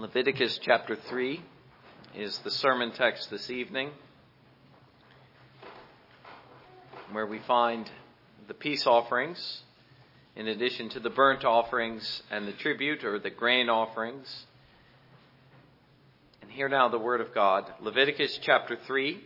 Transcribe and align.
Leviticus 0.00 0.58
chapter 0.62 0.96
3 0.96 1.42
is 2.16 2.38
the 2.38 2.50
sermon 2.50 2.90
text 2.90 3.28
this 3.28 3.50
evening, 3.50 3.90
where 7.12 7.26
we 7.26 7.38
find 7.40 7.90
the 8.48 8.54
peace 8.54 8.86
offerings, 8.86 9.60
in 10.36 10.48
addition 10.48 10.88
to 10.88 11.00
the 11.00 11.10
burnt 11.10 11.44
offerings 11.44 12.22
and 12.30 12.48
the 12.48 12.52
tribute 12.52 13.04
or 13.04 13.18
the 13.18 13.28
grain 13.28 13.68
offerings. 13.68 14.46
And 16.40 16.50
hear 16.50 16.70
now 16.70 16.88
the 16.88 16.98
word 16.98 17.20
of 17.20 17.34
God. 17.34 17.66
Leviticus 17.82 18.38
chapter 18.40 18.78
3. 18.86 19.22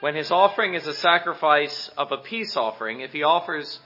When 0.00 0.16
his 0.16 0.32
offering 0.32 0.74
is 0.74 0.88
a 0.88 0.94
sacrifice 0.94 1.92
of 1.96 2.10
a 2.10 2.16
peace 2.16 2.56
offering, 2.56 3.02
if 3.02 3.12
he 3.12 3.22
offers 3.22 3.78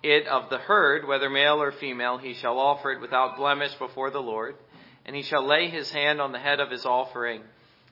it 0.00 0.28
of 0.28 0.48
the 0.48 0.58
herd, 0.58 1.08
whether 1.08 1.28
male 1.28 1.60
or 1.60 1.72
female, 1.72 2.18
he 2.18 2.34
shall 2.34 2.60
offer 2.60 2.92
it 2.92 3.00
without 3.00 3.36
blemish 3.36 3.74
before 3.80 4.12
the 4.12 4.22
Lord 4.22 4.54
and 5.08 5.16
he 5.16 5.22
shall 5.22 5.42
lay 5.42 5.70
his 5.70 5.90
hand 5.90 6.20
on 6.20 6.32
the 6.32 6.38
head 6.38 6.60
of 6.60 6.70
his 6.70 6.84
offering 6.84 7.40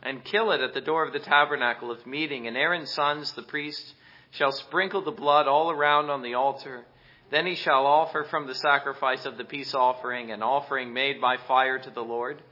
and 0.02 0.22
kill 0.22 0.52
it 0.52 0.60
at 0.60 0.74
the 0.74 0.82
door 0.82 1.02
of 1.02 1.14
the 1.14 1.18
tabernacle 1.18 1.90
of 1.90 2.06
meeting. 2.06 2.46
And 2.46 2.58
Aaron's 2.58 2.90
sons, 2.90 3.32
the 3.32 3.42
priests, 3.42 3.94
shall 4.32 4.52
sprinkle 4.52 5.00
the 5.00 5.12
blood 5.12 5.48
all 5.48 5.70
around 5.70 6.10
on 6.10 6.20
the 6.20 6.34
altar. 6.34 6.84
Then 7.30 7.46
he 7.46 7.54
shall 7.54 7.86
offer 7.86 8.24
from 8.24 8.46
the 8.46 8.54
sacrifice 8.54 9.24
of 9.24 9.38
the 9.38 9.46
peace 9.46 9.72
offering 9.74 10.30
an 10.30 10.42
offering 10.42 10.92
made 10.92 11.18
by 11.18 11.38
fire 11.48 11.78
to 11.78 11.88
the 11.88 12.02
Lord, 12.02 12.42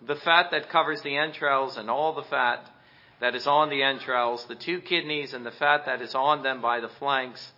the 0.00 0.16
fat 0.16 0.52
that 0.52 0.70
covers 0.70 1.02
the 1.02 1.18
entrails 1.18 1.76
and 1.76 1.90
all 1.90 2.14
the 2.14 2.22
fat 2.22 2.66
that 3.20 3.34
is 3.34 3.46
on 3.46 3.68
the 3.68 3.82
entrails, 3.82 4.46
the 4.46 4.54
two 4.54 4.80
kidneys 4.80 5.34
and 5.34 5.44
the 5.44 5.50
fat 5.50 5.84
that 5.84 6.00
is 6.00 6.14
on 6.14 6.42
them 6.42 6.62
by 6.62 6.80
the 6.80 6.88
flanks, 6.88 7.52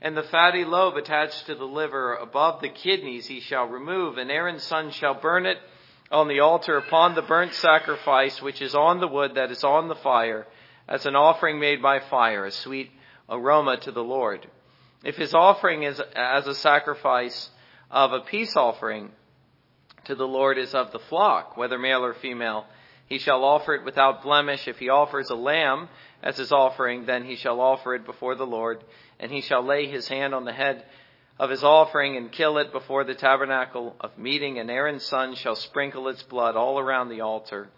and 0.00 0.16
the 0.16 0.22
fatty 0.22 0.64
lobe 0.64 0.96
attached 0.96 1.46
to 1.46 1.56
the 1.56 1.64
liver 1.64 2.14
above 2.14 2.60
the 2.60 2.68
kidneys 2.68 3.26
he 3.26 3.40
shall 3.40 3.64
remove, 3.64 4.18
and 4.18 4.30
Aaron's 4.30 4.62
son 4.62 4.92
shall 4.92 5.14
burn 5.14 5.46
it 5.46 5.58
on 6.10 6.28
the 6.28 6.40
altar 6.40 6.76
upon 6.76 7.14
the 7.14 7.22
burnt 7.22 7.52
sacrifice 7.54 8.40
which 8.40 8.62
is 8.62 8.74
on 8.74 9.00
the 9.00 9.08
wood 9.08 9.34
that 9.34 9.50
is 9.50 9.64
on 9.64 9.88
the 9.88 9.96
fire, 9.96 10.46
as 10.88 11.06
an 11.06 11.16
offering 11.16 11.58
made 11.58 11.82
by 11.82 11.98
fire, 11.98 12.44
a 12.44 12.50
sweet 12.50 12.90
aroma 13.28 13.76
to 13.78 13.90
the 13.90 14.04
Lord. 14.04 14.46
If 15.04 15.16
his 15.16 15.34
offering 15.34 15.82
is 15.82 16.00
as 16.14 16.46
a 16.46 16.54
sacrifice 16.54 17.50
of 17.90 18.12
a 18.12 18.20
peace 18.20 18.56
offering 18.56 19.10
to 20.04 20.14
the 20.14 20.26
Lord 20.26 20.58
is 20.58 20.74
of 20.74 20.92
the 20.92 20.98
flock, 20.98 21.56
whether 21.56 21.78
male 21.78 22.04
or 22.04 22.14
female, 22.14 22.66
he 23.06 23.18
shall 23.18 23.44
offer 23.44 23.74
it 23.74 23.84
without 23.84 24.22
blemish. 24.22 24.66
If 24.66 24.78
he 24.78 24.88
offers 24.88 25.30
a 25.30 25.36
lamb 25.36 25.88
as 26.22 26.36
his 26.36 26.52
offering, 26.52 27.06
then 27.06 27.24
he 27.24 27.36
shall 27.36 27.60
offer 27.60 27.94
it 27.94 28.04
before 28.04 28.34
the 28.34 28.46
Lord, 28.46 28.82
and 29.20 29.30
he 29.30 29.40
shall 29.40 29.64
lay 29.64 29.86
his 29.86 30.08
hand 30.08 30.34
on 30.34 30.44
the 30.44 30.52
head 30.52 30.84
of 31.38 31.50
his 31.50 31.62
offering 31.62 32.16
and 32.16 32.32
kill 32.32 32.58
it 32.58 32.72
before 32.72 33.04
the 33.04 33.14
tabernacle 33.14 33.94
of 34.00 34.16
meeting, 34.18 34.58
and 34.58 34.70
Aaron's 34.70 35.04
son 35.04 35.34
shall 35.34 35.56
sprinkle 35.56 36.08
its 36.08 36.22
blood 36.22 36.56
all 36.56 36.78
around 36.78 37.08
the 37.08 37.20
altar. 37.20 37.68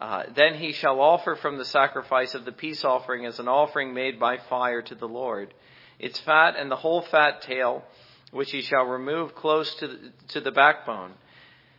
Uh, 0.00 0.22
then 0.34 0.54
he 0.54 0.72
shall 0.72 1.00
offer 1.00 1.34
from 1.34 1.58
the 1.58 1.64
sacrifice 1.64 2.34
of 2.34 2.44
the 2.44 2.52
peace 2.52 2.84
offering 2.84 3.26
as 3.26 3.40
an 3.40 3.48
offering 3.48 3.92
made 3.92 4.20
by 4.20 4.38
fire 4.48 4.80
to 4.80 4.94
the 4.94 5.08
Lord, 5.08 5.52
its 5.98 6.20
fat 6.20 6.54
and 6.56 6.70
the 6.70 6.76
whole 6.76 7.02
fat 7.02 7.42
tail, 7.42 7.82
which 8.30 8.52
he 8.52 8.62
shall 8.62 8.84
remove 8.84 9.34
close 9.34 9.74
to 9.76 9.88
the, 9.88 10.12
to 10.28 10.40
the 10.40 10.52
backbone 10.52 11.14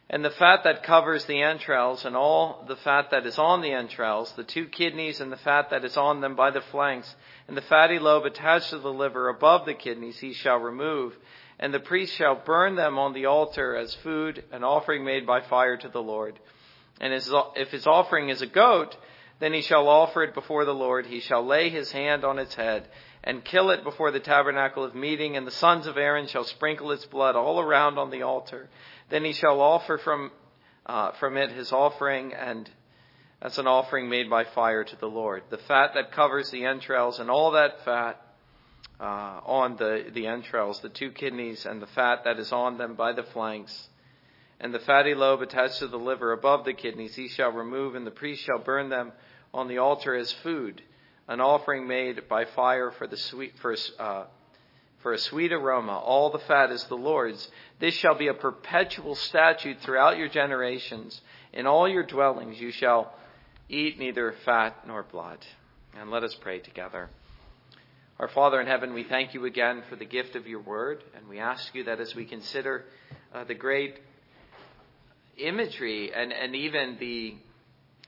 and 0.09 0.25
the 0.25 0.31
fat 0.31 0.63
that 0.63 0.83
covers 0.83 1.25
the 1.25 1.41
entrails, 1.41 2.03
and 2.03 2.15
all 2.15 2.65
the 2.67 2.75
fat 2.75 3.11
that 3.11 3.25
is 3.27 3.37
on 3.37 3.61
the 3.61 3.71
entrails, 3.71 4.33
the 4.35 4.43
two 4.43 4.65
kidneys 4.65 5.19
and 5.21 5.31
the 5.31 5.37
fat 5.37 5.69
that 5.69 5.85
is 5.85 5.95
on 5.97 6.19
them 6.21 6.35
by 6.35 6.49
the 6.49 6.61
flanks, 6.61 7.15
and 7.47 7.55
the 7.55 7.61
fatty 7.61 7.99
lobe 7.99 8.25
attached 8.25 8.71
to 8.71 8.79
the 8.79 8.91
liver 8.91 9.29
above 9.29 9.65
the 9.65 9.73
kidneys 9.75 10.17
he 10.19 10.33
shall 10.33 10.57
remove. 10.57 11.15
And 11.59 11.73
the 11.73 11.79
priest 11.79 12.15
shall 12.15 12.41
burn 12.43 12.75
them 12.75 12.97
on 12.97 13.13
the 13.13 13.25
altar 13.25 13.75
as 13.75 13.93
food, 13.95 14.43
an 14.51 14.63
offering 14.63 15.03
made 15.03 15.27
by 15.27 15.41
fire 15.41 15.77
to 15.77 15.89
the 15.89 16.01
Lord. 16.01 16.39
And 17.01 17.13
if 17.13 17.69
his 17.69 17.85
offering 17.85 18.29
is 18.29 18.41
a 18.41 18.47
goat, 18.47 18.95
then 19.39 19.53
he 19.53 19.61
shall 19.61 19.87
offer 19.87 20.23
it 20.23 20.33
before 20.33 20.65
the 20.65 20.73
Lord. 20.73 21.05
He 21.05 21.21
shall 21.21 21.45
lay 21.45 21.69
his 21.69 21.91
hand 21.91 22.25
on 22.25 22.39
its 22.39 22.55
head 22.55 22.87
and 23.23 23.43
kill 23.43 23.69
it 23.69 23.83
before 23.83 24.11
the 24.11 24.19
tabernacle 24.19 24.83
of 24.83 24.95
meeting, 24.95 25.35
and 25.35 25.47
the 25.47 25.51
sons 25.51 25.87
of 25.87 25.97
Aaron 25.97 26.27
shall 26.27 26.43
sprinkle 26.43 26.91
its 26.91 27.05
blood 27.05 27.35
all 27.35 27.59
around 27.59 27.97
on 27.97 28.11
the 28.11 28.21
altar. 28.21 28.69
Then 29.09 29.25
he 29.25 29.33
shall 29.33 29.61
offer 29.61 29.97
from, 29.97 30.31
uh, 30.85 31.11
from 31.13 31.37
it 31.37 31.51
his 31.51 31.71
offering, 31.71 32.33
and 32.33 32.69
as 33.41 33.57
an 33.57 33.67
offering 33.67 34.09
made 34.09 34.29
by 34.29 34.43
fire 34.43 34.83
to 34.83 34.95
the 34.97 35.07
Lord. 35.07 35.43
The 35.49 35.57
fat 35.57 35.93
that 35.95 36.11
covers 36.11 36.51
the 36.51 36.65
entrails, 36.65 37.19
and 37.19 37.29
all 37.29 37.51
that 37.51 37.83
fat 37.85 38.21
uh, 38.99 39.39
on 39.45 39.77
the, 39.77 40.05
the 40.13 40.27
entrails, 40.27 40.81
the 40.81 40.89
two 40.89 41.11
kidneys, 41.11 41.65
and 41.65 41.81
the 41.81 41.87
fat 41.87 42.25
that 42.25 42.39
is 42.39 42.51
on 42.51 42.77
them 42.77 42.95
by 42.95 43.13
the 43.13 43.23
flanks, 43.23 43.89
and 44.59 44.73
the 44.73 44.79
fatty 44.79 45.15
lobe 45.15 45.41
attached 45.41 45.79
to 45.79 45.87
the 45.87 45.97
liver 45.97 46.33
above 46.33 46.65
the 46.65 46.73
kidneys, 46.73 47.15
he 47.15 47.29
shall 47.29 47.51
remove, 47.51 47.95
and 47.95 48.05
the 48.05 48.11
priest 48.11 48.43
shall 48.43 48.59
burn 48.59 48.89
them 48.89 49.13
on 49.53 49.67
the 49.67 49.77
altar 49.77 50.15
as 50.15 50.31
food, 50.31 50.81
an 51.27 51.41
offering 51.41 51.87
made 51.87 52.27
by 52.27 52.45
fire 52.45 52.91
for 52.91 53.07
the 53.07 53.17
sweet 53.17 53.53
for 53.59 53.75
uh, 53.99 54.25
for 55.01 55.13
a 55.13 55.17
sweet 55.17 55.53
aroma. 55.53 55.97
All 55.97 56.29
the 56.29 56.39
fat 56.39 56.71
is 56.71 56.83
the 56.85 56.95
Lord's. 56.95 57.49
This 57.79 57.93
shall 57.95 58.15
be 58.15 58.27
a 58.27 58.33
perpetual 58.33 59.15
statute 59.15 59.77
throughout 59.81 60.17
your 60.17 60.27
generations. 60.27 61.21
In 61.53 61.65
all 61.65 61.87
your 61.87 62.03
dwellings 62.03 62.59
you 62.59 62.71
shall 62.71 63.13
eat 63.69 63.97
neither 63.97 64.33
fat 64.45 64.85
nor 64.85 65.03
blood. 65.03 65.39
And 65.97 66.11
let 66.11 66.23
us 66.23 66.35
pray 66.35 66.59
together. 66.59 67.09
Our 68.19 68.27
Father 68.27 68.59
in 68.59 68.67
heaven, 68.67 68.93
we 68.93 69.05
thank 69.05 69.33
you 69.33 69.45
again 69.45 69.83
for 69.89 69.95
the 69.95 70.05
gift 70.05 70.35
of 70.35 70.45
your 70.45 70.59
word, 70.59 71.03
and 71.15 71.29
we 71.29 71.39
ask 71.39 71.73
you 71.73 71.85
that 71.85 72.01
as 72.01 72.13
we 72.13 72.25
consider 72.25 72.83
uh, 73.33 73.45
the 73.45 73.53
great 73.53 73.95
imagery 75.37 76.11
and, 76.13 76.33
and 76.33 76.53
even 76.53 76.97
the 76.99 77.35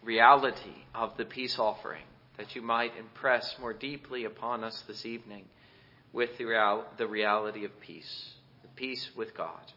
reality 0.03 0.85
of 0.95 1.16
the 1.17 1.25
peace 1.25 1.59
offering, 1.59 2.03
that 2.38 2.56
you 2.56 2.62
might 2.62 2.97
impress 2.97 3.56
more 3.59 3.73
deeply 3.73 4.25
upon 4.25 4.63
us 4.63 4.84
this 4.88 5.06
evening 5.06 5.45
with 6.13 6.38
the, 6.38 6.45
real, 6.45 6.85
the 6.97 7.07
reality 7.07 7.66
of 7.66 7.79
peace, 7.81 8.34
the 8.61 8.67
peace 8.69 9.09
with 9.16 9.35
God. 9.35 9.72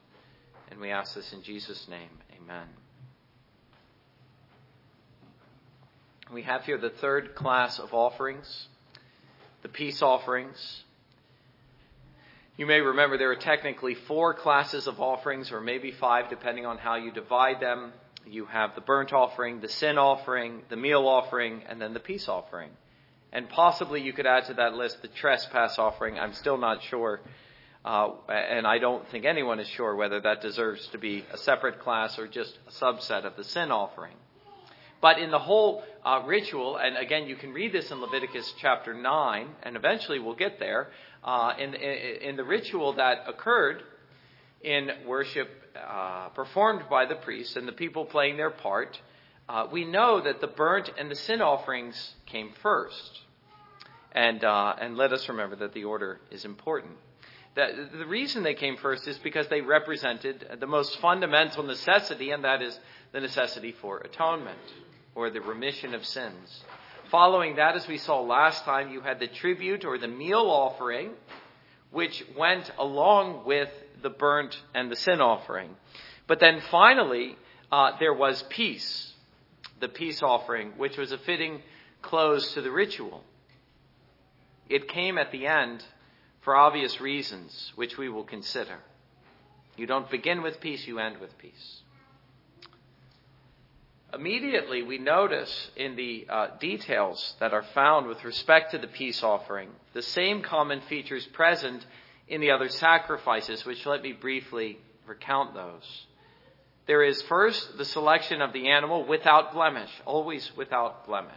And 0.70 0.80
we 0.80 0.90
ask 0.90 1.14
this 1.14 1.32
in 1.32 1.42
Jesus' 1.42 1.86
name. 1.88 2.08
Amen. 2.42 2.66
We 6.32 6.42
have 6.42 6.64
here 6.64 6.78
the 6.78 6.90
third 6.90 7.34
class 7.34 7.78
of 7.78 7.92
offerings, 7.92 8.68
the 9.62 9.68
peace 9.68 10.02
offerings. 10.02 10.82
You 12.56 12.66
may 12.66 12.80
remember 12.80 13.18
there 13.18 13.30
are 13.30 13.36
technically 13.36 13.94
four 13.94 14.32
classes 14.32 14.86
of 14.86 15.00
offerings, 15.00 15.52
or 15.52 15.60
maybe 15.60 15.92
five, 15.92 16.30
depending 16.30 16.66
on 16.66 16.78
how 16.78 16.96
you 16.96 17.12
divide 17.12 17.60
them. 17.60 17.92
You 18.26 18.46
have 18.46 18.74
the 18.74 18.80
burnt 18.80 19.12
offering, 19.12 19.60
the 19.60 19.68
sin 19.68 19.98
offering, 19.98 20.62
the 20.68 20.76
meal 20.76 21.06
offering, 21.06 21.62
and 21.68 21.80
then 21.80 21.94
the 21.94 22.00
peace 22.00 22.28
offering. 22.28 22.70
And 23.32 23.48
possibly 23.48 24.00
you 24.00 24.12
could 24.12 24.26
add 24.26 24.46
to 24.46 24.54
that 24.54 24.74
list 24.74 25.02
the 25.02 25.08
trespass 25.08 25.78
offering. 25.78 26.18
I'm 26.18 26.34
still 26.34 26.56
not 26.56 26.82
sure. 26.84 27.20
Uh, 27.84 28.12
and 28.28 28.66
I 28.66 28.78
don't 28.78 29.06
think 29.08 29.26
anyone 29.26 29.60
is 29.60 29.68
sure 29.68 29.94
whether 29.94 30.20
that 30.20 30.40
deserves 30.40 30.86
to 30.88 30.98
be 30.98 31.24
a 31.32 31.36
separate 31.36 31.80
class 31.80 32.18
or 32.18 32.26
just 32.26 32.58
a 32.66 32.70
subset 32.70 33.24
of 33.24 33.36
the 33.36 33.44
sin 33.44 33.70
offering. 33.70 34.14
But 35.02 35.18
in 35.18 35.30
the 35.30 35.38
whole 35.38 35.82
uh, 36.02 36.22
ritual, 36.24 36.78
and 36.78 36.96
again, 36.96 37.26
you 37.26 37.36
can 37.36 37.52
read 37.52 37.72
this 37.72 37.90
in 37.90 38.00
Leviticus 38.00 38.54
chapter 38.58 38.94
9, 38.94 39.48
and 39.62 39.76
eventually 39.76 40.18
we'll 40.18 40.34
get 40.34 40.58
there. 40.58 40.88
Uh, 41.22 41.52
in, 41.58 41.74
in, 41.74 42.22
in, 42.22 42.36
the 42.36 42.44
ritual 42.44 42.94
that 42.94 43.24
occurred 43.26 43.82
in 44.62 44.90
worship 45.06 45.48
uh, 45.76 46.28
performed 46.30 46.82
by 46.88 47.06
the 47.06 47.16
priests 47.16 47.56
and 47.56 47.66
the 47.66 47.72
people 47.72 48.04
playing 48.04 48.36
their 48.36 48.50
part, 48.50 49.00
uh, 49.48 49.66
we 49.70 49.84
know 49.84 50.20
that 50.20 50.40
the 50.40 50.46
burnt 50.46 50.90
and 50.98 51.10
the 51.10 51.16
sin 51.16 51.42
offerings 51.42 52.14
came 52.26 52.50
first. 52.62 53.20
And, 54.12 54.44
uh, 54.44 54.76
and 54.80 54.96
let 54.96 55.12
us 55.12 55.28
remember 55.28 55.56
that 55.56 55.74
the 55.74 55.84
order 55.84 56.20
is 56.30 56.44
important. 56.44 56.92
The, 57.56 57.88
the 57.98 58.06
reason 58.06 58.42
they 58.42 58.54
came 58.54 58.76
first 58.76 59.06
is 59.06 59.18
because 59.18 59.48
they 59.48 59.60
represented 59.60 60.46
the 60.60 60.66
most 60.66 60.98
fundamental 61.00 61.62
necessity, 61.62 62.30
and 62.30 62.44
that 62.44 62.62
is 62.62 62.78
the 63.12 63.20
necessity 63.20 63.72
for 63.80 63.98
atonement 63.98 64.58
or 65.14 65.30
the 65.30 65.40
remission 65.40 65.94
of 65.94 66.04
sins. 66.04 66.64
Following 67.10 67.56
that, 67.56 67.76
as 67.76 67.86
we 67.86 67.98
saw 67.98 68.20
last 68.20 68.64
time, 68.64 68.90
you 68.90 69.00
had 69.00 69.20
the 69.20 69.28
tribute 69.28 69.84
or 69.84 69.98
the 69.98 70.08
meal 70.08 70.46
offering, 70.50 71.10
which 71.90 72.24
went 72.36 72.70
along 72.78 73.44
with 73.44 73.68
the 74.04 74.10
burnt 74.10 74.56
and 74.72 74.92
the 74.92 74.96
sin 74.96 75.20
offering. 75.20 75.70
But 76.28 76.38
then 76.38 76.60
finally, 76.70 77.36
uh, 77.72 77.92
there 77.98 78.14
was 78.14 78.44
peace, 78.50 79.12
the 79.80 79.88
peace 79.88 80.22
offering, 80.22 80.72
which 80.76 80.96
was 80.96 81.10
a 81.10 81.18
fitting 81.18 81.62
close 82.02 82.54
to 82.54 82.62
the 82.62 82.70
ritual. 82.70 83.24
It 84.68 84.88
came 84.88 85.18
at 85.18 85.32
the 85.32 85.46
end 85.46 85.84
for 86.42 86.54
obvious 86.54 87.00
reasons, 87.00 87.72
which 87.74 87.98
we 87.98 88.08
will 88.08 88.24
consider. 88.24 88.78
You 89.76 89.86
don't 89.86 90.10
begin 90.10 90.42
with 90.42 90.60
peace, 90.60 90.86
you 90.86 90.98
end 90.98 91.18
with 91.18 91.36
peace. 91.38 91.80
Immediately, 94.12 94.82
we 94.82 94.98
notice 94.98 95.70
in 95.76 95.96
the 95.96 96.26
uh, 96.28 96.46
details 96.60 97.34
that 97.40 97.52
are 97.52 97.64
found 97.74 98.06
with 98.06 98.22
respect 98.22 98.70
to 98.70 98.78
the 98.78 98.86
peace 98.86 99.24
offering 99.24 99.70
the 99.92 100.02
same 100.02 100.42
common 100.42 100.80
features 100.82 101.26
present 101.26 101.84
in 102.28 102.40
the 102.40 102.50
other 102.50 102.68
sacrifices, 102.68 103.64
which 103.64 103.84
let 103.86 104.02
me 104.02 104.12
briefly 104.12 104.78
recount 105.06 105.54
those. 105.54 106.06
There 106.86 107.02
is 107.02 107.20
first 107.22 107.78
the 107.78 107.84
selection 107.84 108.42
of 108.42 108.52
the 108.52 108.68
animal 108.68 109.06
without 109.06 109.52
blemish, 109.52 109.90
always 110.04 110.50
without 110.56 111.06
blemish. 111.06 111.32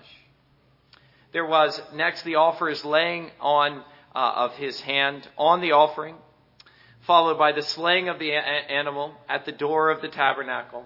There 1.32 1.46
was 1.46 1.82
next 1.94 2.24
the 2.24 2.36
offerer's 2.36 2.84
laying 2.84 3.32
on 3.40 3.84
uh, 4.16 4.34
of 4.36 4.54
his 4.56 4.82
hand 4.82 5.28
on 5.38 5.62
the 5.62 5.74
offering, 5.74 6.16
followed 7.06 7.38
by 7.38 7.52
the 7.52 7.62
slaying 7.62 8.10
of 8.10 8.20
the 8.20 8.32
a- 8.32 8.42
animal 8.42 9.14
at 9.30 9.46
the 9.46 9.52
door 9.52 9.90
of 9.90 10.02
the 10.02 10.08
tabernacle, 10.08 10.86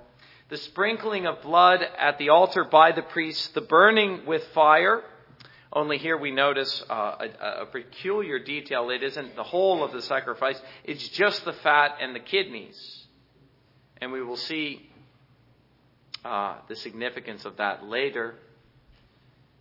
the 0.50 0.58
sprinkling 0.58 1.26
of 1.26 1.42
blood 1.42 1.82
at 1.98 2.18
the 2.18 2.30
altar 2.30 2.64
by 2.64 2.92
the 2.92 3.02
priests, 3.02 3.48
the 3.50 3.62
burning 3.62 4.26
with 4.26 4.44
fire. 4.54 5.02
Only 5.74 5.98
here 5.98 6.18
we 6.18 6.32
notice 6.32 6.84
uh, 6.90 7.16
a, 7.20 7.62
a 7.62 7.66
peculiar 7.66 8.40
detail. 8.40 8.90
It 8.90 9.04
isn't 9.04 9.36
the 9.36 9.44
whole 9.44 9.84
of 9.84 9.94
the 9.94 10.02
sacrifice, 10.02 10.62
it's 10.84 11.08
just 11.10 11.46
the 11.46 11.54
fat 11.54 11.98
and 12.02 12.14
the 12.14 12.20
kidneys. 12.20 13.06
And 14.02 14.12
we 14.12 14.22
will 14.22 14.38
see 14.38 14.90
uh, 16.26 16.56
the 16.68 16.76
significance 16.76 17.46
of 17.46 17.58
that 17.58 17.86
later. 17.86 18.36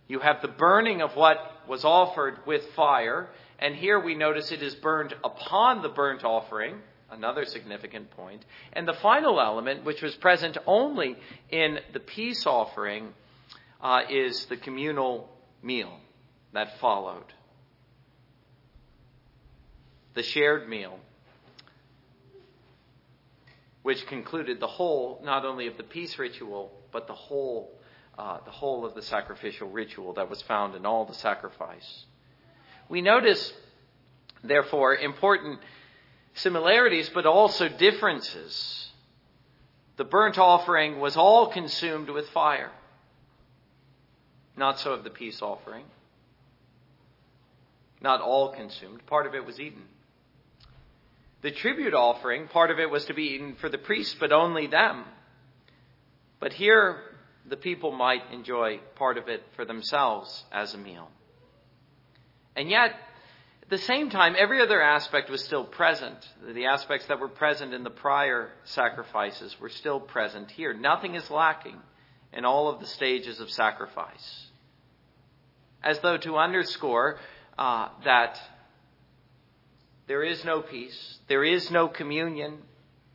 You 0.07 0.19
have 0.19 0.41
the 0.41 0.49
burning 0.49 1.01
of 1.01 1.15
what 1.15 1.37
was 1.67 1.85
offered 1.85 2.39
with 2.45 2.63
fire, 2.75 3.29
and 3.59 3.75
here 3.75 3.99
we 3.99 4.13
notice 4.13 4.51
it 4.51 4.61
is 4.61 4.75
burned 4.75 5.15
upon 5.23 5.81
the 5.81 5.89
burnt 5.89 6.25
offering, 6.25 6.75
another 7.09 7.45
significant 7.45 8.11
point. 8.11 8.43
And 8.73 8.85
the 8.85 8.93
final 8.93 9.39
element, 9.39 9.85
which 9.85 10.01
was 10.01 10.13
present 10.15 10.57
only 10.67 11.15
in 11.49 11.79
the 11.93 12.01
peace 12.01 12.45
offering, 12.45 13.13
uh, 13.79 14.01
is 14.09 14.45
the 14.45 14.57
communal 14.57 15.29
meal 15.61 15.99
that 16.53 16.79
followed. 16.79 17.33
The 20.13 20.23
shared 20.23 20.67
meal 20.67 20.99
which 23.83 24.05
concluded 24.07 24.59
the 24.59 24.67
whole, 24.67 25.19
not 25.23 25.45
only 25.45 25.67
of 25.67 25.77
the 25.77 25.83
peace 25.83 26.17
ritual, 26.19 26.71
but 26.91 27.07
the 27.07 27.13
whole, 27.13 27.71
uh, 28.17 28.37
the 28.45 28.51
whole 28.51 28.85
of 28.85 28.93
the 28.93 29.01
sacrificial 29.01 29.69
ritual 29.69 30.13
that 30.13 30.29
was 30.29 30.41
found 30.43 30.75
in 30.75 30.85
all 30.85 31.05
the 31.05 31.13
sacrifice. 31.13 32.05
We 32.89 33.01
notice, 33.01 33.53
therefore, 34.43 34.95
important 34.95 35.59
similarities, 36.35 37.09
but 37.09 37.25
also 37.25 37.69
differences. 37.69 38.91
The 39.97 40.03
burnt 40.03 40.37
offering 40.37 40.99
was 40.99 41.17
all 41.17 41.47
consumed 41.51 42.09
with 42.09 42.29
fire. 42.29 42.71
Not 44.61 44.79
so 44.79 44.93
of 44.93 45.03
the 45.03 45.09
peace 45.09 45.41
offering. 45.41 45.85
Not 47.99 48.21
all 48.21 48.53
consumed. 48.53 49.03
Part 49.07 49.25
of 49.25 49.33
it 49.33 49.43
was 49.43 49.59
eaten. 49.59 49.81
The 51.41 51.49
tribute 51.49 51.95
offering, 51.95 52.47
part 52.47 52.69
of 52.69 52.77
it 52.77 52.87
was 52.87 53.05
to 53.05 53.15
be 53.15 53.23
eaten 53.23 53.55
for 53.55 53.69
the 53.69 53.79
priests, 53.79 54.15
but 54.19 54.31
only 54.31 54.67
them. 54.67 55.05
But 56.39 56.53
here, 56.53 56.99
the 57.49 57.57
people 57.57 57.91
might 57.91 58.31
enjoy 58.31 58.81
part 58.97 59.17
of 59.17 59.29
it 59.29 59.41
for 59.55 59.65
themselves 59.65 60.45
as 60.51 60.75
a 60.75 60.77
meal. 60.77 61.09
And 62.55 62.69
yet, 62.69 62.91
at 63.63 63.69
the 63.69 63.79
same 63.79 64.11
time, 64.11 64.35
every 64.37 64.61
other 64.61 64.79
aspect 64.79 65.31
was 65.31 65.43
still 65.43 65.65
present. 65.65 66.19
The 66.45 66.67
aspects 66.67 67.07
that 67.07 67.19
were 67.19 67.29
present 67.29 67.73
in 67.73 67.83
the 67.83 67.89
prior 67.89 68.51
sacrifices 68.65 69.59
were 69.59 69.69
still 69.69 69.99
present 69.99 70.51
here. 70.51 70.71
Nothing 70.71 71.15
is 71.15 71.31
lacking 71.31 71.79
in 72.33 72.45
all 72.45 72.69
of 72.69 72.79
the 72.79 72.85
stages 72.85 73.39
of 73.39 73.49
sacrifice. 73.49 74.50
As 75.83 75.99
though 75.99 76.17
to 76.17 76.37
underscore 76.37 77.17
uh, 77.57 77.89
that 78.03 78.39
there 80.07 80.23
is 80.23 80.43
no 80.43 80.61
peace. 80.61 81.19
There 81.27 81.43
is 81.43 81.71
no 81.71 81.87
communion. 81.87 82.59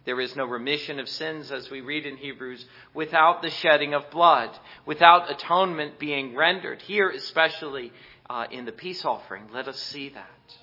There 0.06 0.20
is 0.20 0.36
no 0.36 0.46
remission 0.46 1.00
of 1.00 1.08
sins, 1.08 1.50
as 1.50 1.68
we 1.68 1.80
read 1.80 2.06
in 2.06 2.16
Hebrews, 2.16 2.64
without 2.94 3.42
the 3.42 3.50
shedding 3.50 3.92
of 3.92 4.08
blood, 4.10 4.50
without 4.86 5.30
atonement 5.30 5.98
being 5.98 6.36
rendered. 6.36 6.80
Here, 6.82 7.10
especially 7.10 7.92
uh, 8.30 8.46
in 8.50 8.64
the 8.64 8.72
peace 8.72 9.04
offering, 9.04 9.48
let 9.52 9.66
us 9.66 9.78
see 9.78 10.10
that. 10.10 10.56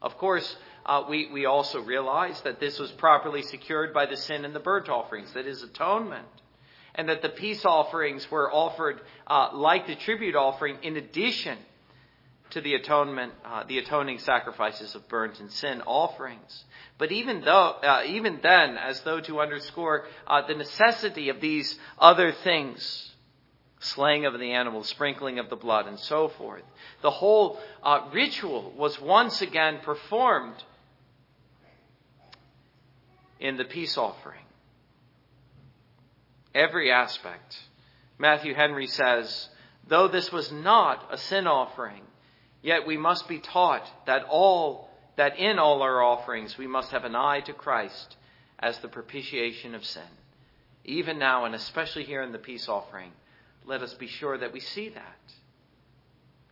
Of 0.00 0.16
course, 0.16 0.56
uh, 0.86 1.04
we, 1.08 1.30
we 1.30 1.44
also 1.44 1.82
realize 1.82 2.40
that 2.40 2.58
this 2.58 2.78
was 2.78 2.90
properly 2.92 3.42
secured 3.42 3.92
by 3.92 4.06
the 4.06 4.16
sin 4.16 4.46
and 4.46 4.54
the 4.54 4.60
burnt 4.60 4.88
offerings, 4.88 5.32
that 5.34 5.46
is 5.46 5.62
atonement. 5.62 6.26
And 6.98 7.08
that 7.08 7.22
the 7.22 7.30
peace 7.30 7.64
offerings 7.64 8.30
were 8.30 8.52
offered 8.52 9.00
uh, 9.26 9.50
like 9.54 9.86
the 9.86 9.94
tribute 9.94 10.36
offering 10.36 10.78
in 10.82 10.96
addition 10.96 11.56
to 12.50 12.60
the 12.60 12.74
atonement, 12.74 13.32
uh, 13.44 13.64
the 13.64 13.78
atoning 13.78 14.18
sacrifices 14.18 14.94
of 14.94 15.08
burnt 15.08 15.38
and 15.40 15.50
sin 15.52 15.82
offerings. 15.82 16.64
But 16.98 17.12
even 17.12 17.42
though, 17.42 17.76
uh, 17.82 18.02
even 18.06 18.40
then, 18.42 18.76
as 18.76 19.00
though 19.02 19.20
to 19.20 19.40
underscore 19.40 20.06
uh, 20.26 20.46
the 20.46 20.54
necessity 20.54 21.28
of 21.28 21.40
these 21.40 21.78
other 21.98 22.32
things, 22.32 23.12
slaying 23.80 24.26
of 24.26 24.38
the 24.38 24.52
animal, 24.52 24.82
sprinkling 24.82 25.38
of 25.38 25.50
the 25.50 25.56
blood, 25.56 25.86
and 25.86 25.98
so 25.98 26.28
forth, 26.28 26.62
the 27.02 27.10
whole 27.10 27.60
uh, 27.82 28.08
ritual 28.12 28.72
was 28.76 29.00
once 29.00 29.40
again 29.40 29.78
performed 29.84 30.62
in 33.38 33.56
the 33.56 33.64
peace 33.64 33.96
offering. 33.96 34.40
Every 36.54 36.90
aspect. 36.90 37.58
Matthew 38.18 38.54
Henry 38.54 38.86
says, 38.86 39.48
though 39.86 40.08
this 40.08 40.32
was 40.32 40.50
not 40.50 41.08
a 41.12 41.18
sin 41.18 41.46
offering, 41.46 42.02
Yet 42.62 42.86
we 42.86 42.96
must 42.96 43.28
be 43.28 43.38
taught 43.38 43.88
that 44.06 44.24
all 44.28 44.90
that 45.16 45.38
in 45.38 45.58
all 45.58 45.82
our 45.82 46.02
offerings 46.02 46.56
we 46.56 46.66
must 46.66 46.90
have 46.92 47.04
an 47.04 47.16
eye 47.16 47.40
to 47.40 47.52
Christ 47.52 48.16
as 48.58 48.78
the 48.78 48.88
propitiation 48.88 49.74
of 49.74 49.84
sin. 49.84 50.02
Even 50.84 51.18
now, 51.18 51.44
and 51.44 51.54
especially 51.54 52.04
here 52.04 52.22
in 52.22 52.32
the 52.32 52.38
peace 52.38 52.68
offering, 52.68 53.12
let 53.64 53.82
us 53.82 53.94
be 53.94 54.06
sure 54.06 54.38
that 54.38 54.52
we 54.52 54.60
see 54.60 54.88
that. 54.90 55.32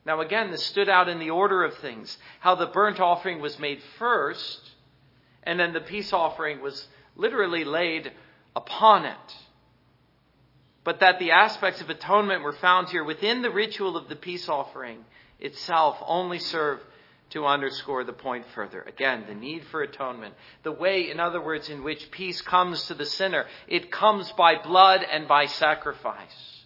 Now, 0.05 0.21
again, 0.21 0.51
this 0.51 0.65
stood 0.65 0.89
out 0.89 1.09
in 1.09 1.19
the 1.19 1.31
order 1.31 1.65
of 1.65 1.75
things 1.79 2.17
how 2.41 2.55
the 2.55 2.67
burnt 2.67 3.01
offering 3.01 3.41
was 3.41 3.59
made 3.59 3.83
first, 3.99 4.71
and 5.43 5.59
then 5.59 5.73
the 5.73 5.81
peace 5.81 6.13
offering 6.13 6.61
was 6.61 6.87
literally 7.17 7.65
laid 7.65 8.13
upon 8.55 9.05
it. 9.05 9.37
But 10.87 11.01
that 11.01 11.19
the 11.19 11.33
aspects 11.33 11.81
of 11.81 11.91
atonement 11.91 12.45
were 12.45 12.53
found 12.53 12.91
here 12.91 13.03
within 13.03 13.43
the 13.43 13.51
ritual 13.51 13.97
of 13.97 14.09
the 14.09 14.15
peace 14.15 14.49
offering 14.49 15.05
itself 15.41 15.99
only 16.07 16.39
serve 16.39 16.79
to 17.31 17.45
underscore 17.45 18.05
the 18.05 18.13
point 18.13 18.47
further. 18.55 18.83
Again, 18.83 19.25
the 19.27 19.35
need 19.35 19.65
for 19.65 19.83
atonement. 19.83 20.35
The 20.63 20.71
way, 20.71 21.11
in 21.11 21.19
other 21.19 21.41
words, 21.41 21.69
in 21.71 21.83
which 21.83 22.13
peace 22.13 22.41
comes 22.41 22.87
to 22.87 22.95
the 22.95 23.05
sinner. 23.05 23.47
It 23.67 23.91
comes 23.91 24.31
by 24.31 24.63
blood 24.63 25.03
and 25.03 25.27
by 25.27 25.47
sacrifice. 25.47 26.65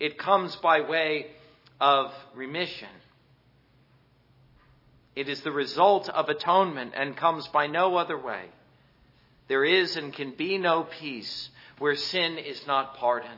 It 0.00 0.16
comes 0.16 0.56
by 0.56 0.80
way 0.80 1.26
of 1.78 2.14
remission. 2.34 2.88
It 5.14 5.28
is 5.28 5.42
the 5.42 5.52
result 5.52 6.08
of 6.08 6.30
atonement 6.30 6.94
and 6.96 7.18
comes 7.18 7.46
by 7.48 7.66
no 7.66 7.96
other 7.96 8.18
way. 8.18 8.46
There 9.48 9.66
is 9.66 9.98
and 9.98 10.10
can 10.10 10.30
be 10.30 10.56
no 10.56 10.84
peace 10.84 11.50
where 11.78 11.96
sin 11.96 12.38
is 12.38 12.66
not 12.66 12.96
pardoned, 12.96 13.32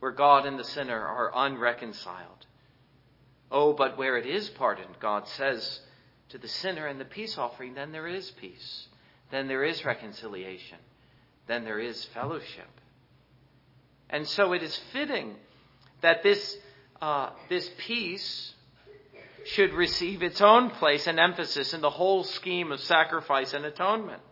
where 0.00 0.12
God 0.12 0.46
and 0.46 0.58
the 0.58 0.64
sinner 0.64 1.00
are 1.00 1.32
unreconciled. 1.34 2.46
Oh, 3.50 3.72
but 3.72 3.98
where 3.98 4.16
it 4.16 4.26
is 4.26 4.48
pardoned, 4.50 4.96
God 5.00 5.28
says 5.28 5.80
to 6.30 6.38
the 6.38 6.48
sinner 6.48 6.88
in 6.88 6.98
the 6.98 7.04
peace 7.04 7.36
offering, 7.36 7.74
then 7.74 7.92
there 7.92 8.06
is 8.06 8.30
peace. 8.32 8.88
Then 9.30 9.48
there 9.48 9.64
is 9.64 9.84
reconciliation. 9.84 10.78
Then 11.46 11.64
there 11.64 11.78
is 11.78 12.04
fellowship. 12.14 12.68
And 14.08 14.26
so 14.26 14.52
it 14.52 14.62
is 14.62 14.78
fitting 14.92 15.34
that 16.00 16.22
this, 16.22 16.56
uh, 17.00 17.30
this 17.48 17.70
peace 17.78 18.54
should 19.44 19.72
receive 19.72 20.22
its 20.22 20.40
own 20.40 20.70
place 20.70 21.06
and 21.06 21.18
emphasis 21.18 21.74
in 21.74 21.80
the 21.80 21.90
whole 21.90 22.24
scheme 22.24 22.70
of 22.72 22.80
sacrifice 22.80 23.54
and 23.54 23.64
atonement. 23.64 24.22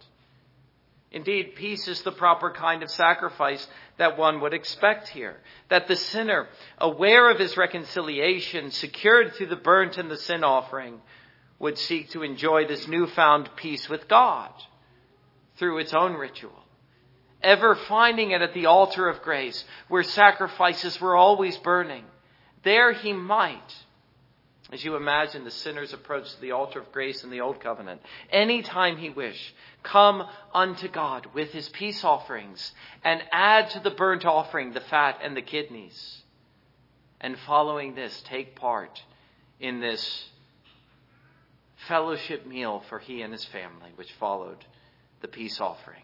Indeed, 1.12 1.56
peace 1.56 1.88
is 1.88 2.02
the 2.02 2.12
proper 2.12 2.52
kind 2.52 2.82
of 2.82 2.90
sacrifice 2.90 3.66
that 3.96 4.16
one 4.16 4.40
would 4.40 4.54
expect 4.54 5.08
here. 5.08 5.38
That 5.68 5.88
the 5.88 5.96
sinner, 5.96 6.46
aware 6.78 7.30
of 7.30 7.38
his 7.38 7.56
reconciliation, 7.56 8.70
secured 8.70 9.34
through 9.34 9.48
the 9.48 9.56
burnt 9.56 9.98
and 9.98 10.08
the 10.08 10.16
sin 10.16 10.44
offering, 10.44 11.00
would 11.58 11.78
seek 11.78 12.10
to 12.10 12.22
enjoy 12.22 12.66
this 12.66 12.86
newfound 12.86 13.50
peace 13.56 13.88
with 13.88 14.06
God 14.08 14.52
through 15.56 15.78
its 15.78 15.92
own 15.92 16.14
ritual. 16.14 16.64
Ever 17.42 17.74
finding 17.74 18.30
it 18.30 18.42
at 18.42 18.54
the 18.54 18.66
altar 18.66 19.08
of 19.08 19.22
grace, 19.22 19.64
where 19.88 20.02
sacrifices 20.02 21.00
were 21.00 21.16
always 21.16 21.56
burning. 21.58 22.04
There 22.62 22.92
he 22.92 23.12
might, 23.12 23.74
as 24.72 24.84
you 24.84 24.96
imagine 24.96 25.44
the 25.44 25.50
sinner's 25.50 25.92
approach 25.92 26.32
to 26.32 26.40
the 26.40 26.52
altar 26.52 26.80
of 26.80 26.92
grace 26.92 27.24
in 27.24 27.30
the 27.30 27.40
Old 27.40 27.60
Covenant, 27.60 28.00
any 28.30 28.62
time 28.62 28.96
he 28.96 29.10
wished, 29.10 29.52
come 29.82 30.26
unto 30.54 30.88
God 30.88 31.26
with 31.34 31.50
his 31.50 31.68
peace 31.68 32.04
offerings 32.04 32.72
and 33.02 33.22
add 33.32 33.70
to 33.70 33.80
the 33.80 33.90
burnt 33.90 34.24
offering 34.24 34.72
the 34.72 34.80
fat 34.80 35.18
and 35.22 35.36
the 35.36 35.42
kidneys. 35.42 36.22
And 37.20 37.36
following 37.46 37.94
this, 37.94 38.22
take 38.26 38.56
part 38.56 39.02
in 39.58 39.80
this 39.80 40.24
fellowship 41.88 42.46
meal 42.46 42.82
for 42.88 42.98
he 42.98 43.22
and 43.22 43.32
his 43.32 43.44
family, 43.46 43.90
which 43.96 44.12
followed 44.12 44.64
the 45.20 45.28
peace 45.28 45.60
offering. 45.60 46.02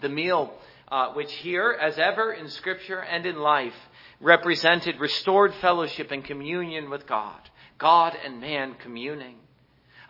The 0.00 0.08
meal 0.08 0.52
uh, 0.90 1.12
which 1.12 1.32
here, 1.32 1.76
as 1.80 1.98
ever 1.98 2.32
in 2.32 2.48
Scripture 2.48 3.00
and 3.00 3.26
in 3.26 3.36
life, 3.36 3.74
represented 4.20 4.98
restored 4.98 5.54
fellowship 5.54 6.10
and 6.10 6.24
communion 6.24 6.90
with 6.90 7.06
God, 7.06 7.40
God 7.78 8.16
and 8.24 8.40
man 8.40 8.74
communing, 8.82 9.36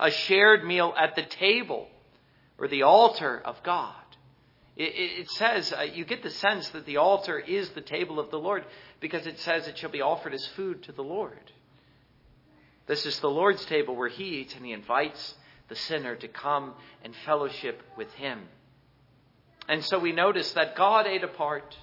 a 0.01 0.11
shared 0.11 0.65
meal 0.65 0.95
at 0.99 1.15
the 1.15 1.23
table 1.23 1.87
or 2.59 2.67
the 2.69 2.83
altar 2.83 3.41
of 3.45 3.63
God. 3.63 3.95
It, 4.77 4.93
it 4.95 5.31
says, 5.33 5.73
uh, 5.73 5.83
you 5.83 6.05
get 6.05 6.23
the 6.23 6.31
sense 6.31 6.69
that 6.71 6.87
the 6.87 6.99
altar 6.99 7.39
is 7.39 7.69
the 7.71 7.81
table 7.81 8.21
of 8.21 8.31
the 8.31 8.39
Lord 8.39 8.65
because 9.01 9.27
it 9.27 9.39
says 9.41 9.67
it 9.67 9.77
shall 9.77 9.91
be 9.91 10.01
offered 10.01 10.35
as 10.35 10.47
food 10.49 10.85
to 10.85 10.93
the 10.93 11.03
Lord. 11.03 11.53
This 12.87 13.05
is 13.05 13.19
the 13.21 13.31
Lord's 13.31 13.65
table 13.67 13.97
where 13.97 14.09
he 14.09 14.41
eats 14.41 14.55
and 14.55 14.65
he 14.65 14.73
invites 14.73 15.35
the 15.69 15.75
sinner 15.75 16.17
to 16.17 16.29
come 16.29 16.75
and 17.05 17.15
fellowship 17.27 17.83
with 17.97 18.11
him. 18.15 18.41
And 19.69 19.85
so 19.85 19.99
we 19.99 20.13
notice 20.13 20.53
that 20.53 20.77
God 20.77 21.07
ate 21.07 21.25
apart, 21.25 21.77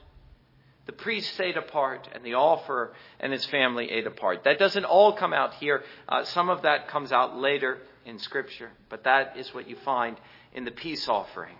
the 0.86 0.94
priest 0.94 1.39
ate 1.39 1.58
apart, 1.58 2.08
and 2.13 2.24
the 2.24 2.36
offerer 2.36 2.94
and 3.20 3.34
his 3.34 3.46
family 3.46 3.92
ate 3.92 4.06
apart. 4.06 4.44
That 4.44 4.60
doesn't 4.60 4.86
all 4.86 5.13
come 5.13 5.34
out 5.34 5.56
here. 5.56 5.84
Uh, 6.08 6.24
some 6.25 6.50
of 6.50 6.62
that 6.62 6.89
comes 6.89 7.12
out 7.12 7.38
later 7.38 7.80
in 8.06 8.20
Scripture, 8.20 8.70
but 8.89 9.04
that 9.06 9.36
is 9.38 9.54
what 9.54 9.68
you 9.68 9.75
find 9.77 10.18
in 10.54 10.63
the 10.63 10.72
peace 10.72 11.08
offering. 11.08 11.56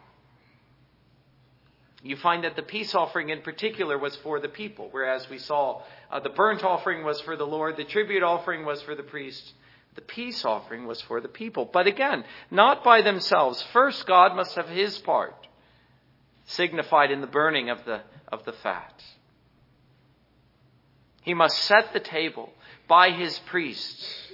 You 2.03 2.15
find 2.17 2.44
that 2.44 2.55
the 2.55 2.62
peace 2.62 2.94
offering 2.94 3.29
in 3.29 3.41
particular 3.41 3.98
was 3.98 4.15
for 4.17 4.39
the 4.39 4.48
people, 4.48 4.89
whereas 4.91 5.27
we 5.27 5.39
saw 5.39 5.82
uh, 6.12 6.20
the 6.20 6.29
burnt 6.29 6.63
offering 6.63 7.03
was 7.03 7.20
for 7.22 7.36
the 7.36 7.48
Lord, 7.48 7.77
the 7.77 7.84
tribute 7.84 8.22
offering 8.22 8.63
was 8.63 8.79
for 8.84 8.94
the 8.94 9.01
priests, 9.01 9.53
the 9.96 10.01
peace 10.01 10.46
offering 10.46 10.86
was 10.86 11.01
for 11.01 11.20
the 11.20 11.27
people. 11.27 11.67
But 11.72 11.88
again, 11.88 12.24
not 12.51 12.84
by 12.84 13.01
themselves. 13.01 13.60
First, 13.74 14.05
God 14.05 14.36
must 14.36 14.53
have 14.55 14.70
his 14.70 15.00
part, 15.00 15.44
signified 16.45 17.11
in 17.11 17.21
the 17.21 17.27
burning 17.27 17.69
of 17.69 17.83
the, 17.85 18.01
of 18.31 18.45
the 18.45 18.53
fat. 18.53 19.03
He 21.21 21.33
must 21.33 21.57
set 21.63 21.91
the 21.91 21.99
table 21.99 22.51
by 22.87 23.11
his 23.11 23.39
priests. 23.39 24.31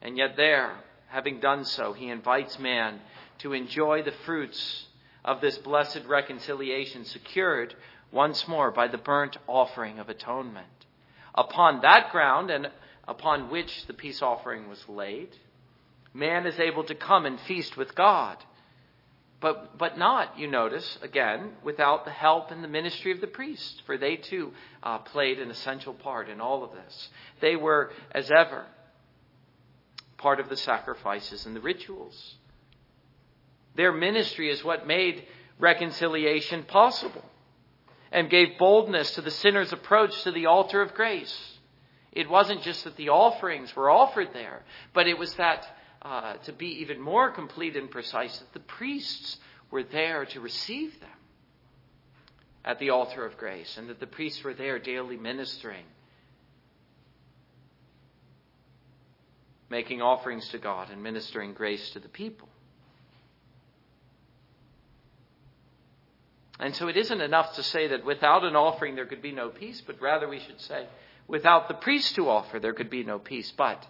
And 0.00 0.16
yet, 0.16 0.36
there, 0.36 0.76
having 1.08 1.40
done 1.40 1.64
so, 1.64 1.92
he 1.92 2.08
invites 2.08 2.58
man 2.58 3.00
to 3.38 3.52
enjoy 3.52 4.02
the 4.02 4.14
fruits 4.24 4.86
of 5.24 5.40
this 5.40 5.58
blessed 5.58 6.02
reconciliation 6.06 7.04
secured 7.04 7.74
once 8.10 8.48
more 8.48 8.70
by 8.70 8.88
the 8.88 8.98
burnt 8.98 9.36
offering 9.46 9.98
of 9.98 10.08
atonement. 10.08 10.66
Upon 11.34 11.82
that 11.82 12.10
ground 12.10 12.50
and 12.50 12.70
upon 13.06 13.50
which 13.50 13.86
the 13.86 13.92
peace 13.92 14.22
offering 14.22 14.68
was 14.68 14.88
laid, 14.88 15.28
man 16.14 16.46
is 16.46 16.58
able 16.58 16.84
to 16.84 16.94
come 16.94 17.26
and 17.26 17.38
feast 17.40 17.76
with 17.76 17.94
God. 17.94 18.38
But, 19.40 19.76
but 19.76 19.98
not, 19.98 20.38
you 20.38 20.46
notice, 20.46 20.98
again, 21.02 21.52
without 21.62 22.04
the 22.04 22.10
help 22.10 22.50
and 22.50 22.64
the 22.64 22.68
ministry 22.68 23.12
of 23.12 23.20
the 23.20 23.26
priests, 23.26 23.82
for 23.84 23.98
they 23.98 24.16
too 24.16 24.52
uh, 24.82 24.98
played 24.98 25.38
an 25.38 25.50
essential 25.50 25.92
part 25.92 26.28
in 26.28 26.40
all 26.40 26.64
of 26.64 26.72
this. 26.72 27.08
They 27.40 27.54
were, 27.54 27.92
as 28.12 28.30
ever, 28.30 28.64
part 30.16 30.40
of 30.40 30.48
the 30.48 30.56
sacrifices 30.56 31.44
and 31.44 31.54
the 31.54 31.60
rituals. 31.60 32.36
Their 33.74 33.92
ministry 33.92 34.50
is 34.50 34.64
what 34.64 34.86
made 34.86 35.24
reconciliation 35.58 36.62
possible 36.62 37.24
and 38.10 38.30
gave 38.30 38.58
boldness 38.58 39.12
to 39.12 39.20
the 39.20 39.30
sinner's 39.30 39.72
approach 39.72 40.22
to 40.22 40.32
the 40.32 40.46
altar 40.46 40.80
of 40.80 40.94
grace. 40.94 41.58
It 42.12 42.30
wasn't 42.30 42.62
just 42.62 42.84
that 42.84 42.96
the 42.96 43.10
offerings 43.10 43.76
were 43.76 43.90
offered 43.90 44.28
there, 44.32 44.62
but 44.94 45.06
it 45.06 45.18
was 45.18 45.34
that, 45.34 45.66
uh, 46.06 46.34
to 46.44 46.52
be 46.52 46.80
even 46.82 47.00
more 47.00 47.32
complete 47.32 47.76
and 47.76 47.90
precise, 47.90 48.38
that 48.38 48.52
the 48.52 48.60
priests 48.60 49.38
were 49.72 49.82
there 49.82 50.24
to 50.24 50.40
receive 50.40 50.98
them 51.00 51.10
at 52.64 52.78
the 52.78 52.90
altar 52.90 53.26
of 53.26 53.36
grace, 53.36 53.76
and 53.76 53.88
that 53.88 53.98
the 53.98 54.06
priests 54.06 54.42
were 54.44 54.54
there 54.54 54.78
daily 54.78 55.16
ministering, 55.16 55.84
making 59.68 60.00
offerings 60.00 60.48
to 60.50 60.58
God 60.58 60.90
and 60.90 61.02
ministering 61.02 61.54
grace 61.54 61.90
to 61.90 61.98
the 61.98 62.08
people. 62.08 62.48
And 66.60 66.74
so 66.74 66.86
it 66.86 66.96
isn't 66.96 67.20
enough 67.20 67.56
to 67.56 67.62
say 67.64 67.88
that 67.88 68.04
without 68.04 68.44
an 68.44 68.54
offering 68.54 68.94
there 68.94 69.06
could 69.06 69.22
be 69.22 69.32
no 69.32 69.48
peace, 69.48 69.82
but 69.84 70.00
rather 70.00 70.28
we 70.28 70.38
should 70.38 70.60
say, 70.60 70.86
without 71.26 71.66
the 71.66 71.74
priest 71.74 72.14
to 72.14 72.28
offer 72.28 72.60
there 72.60 72.74
could 72.74 72.90
be 72.90 73.02
no 73.02 73.18
peace. 73.18 73.52
But 73.56 73.84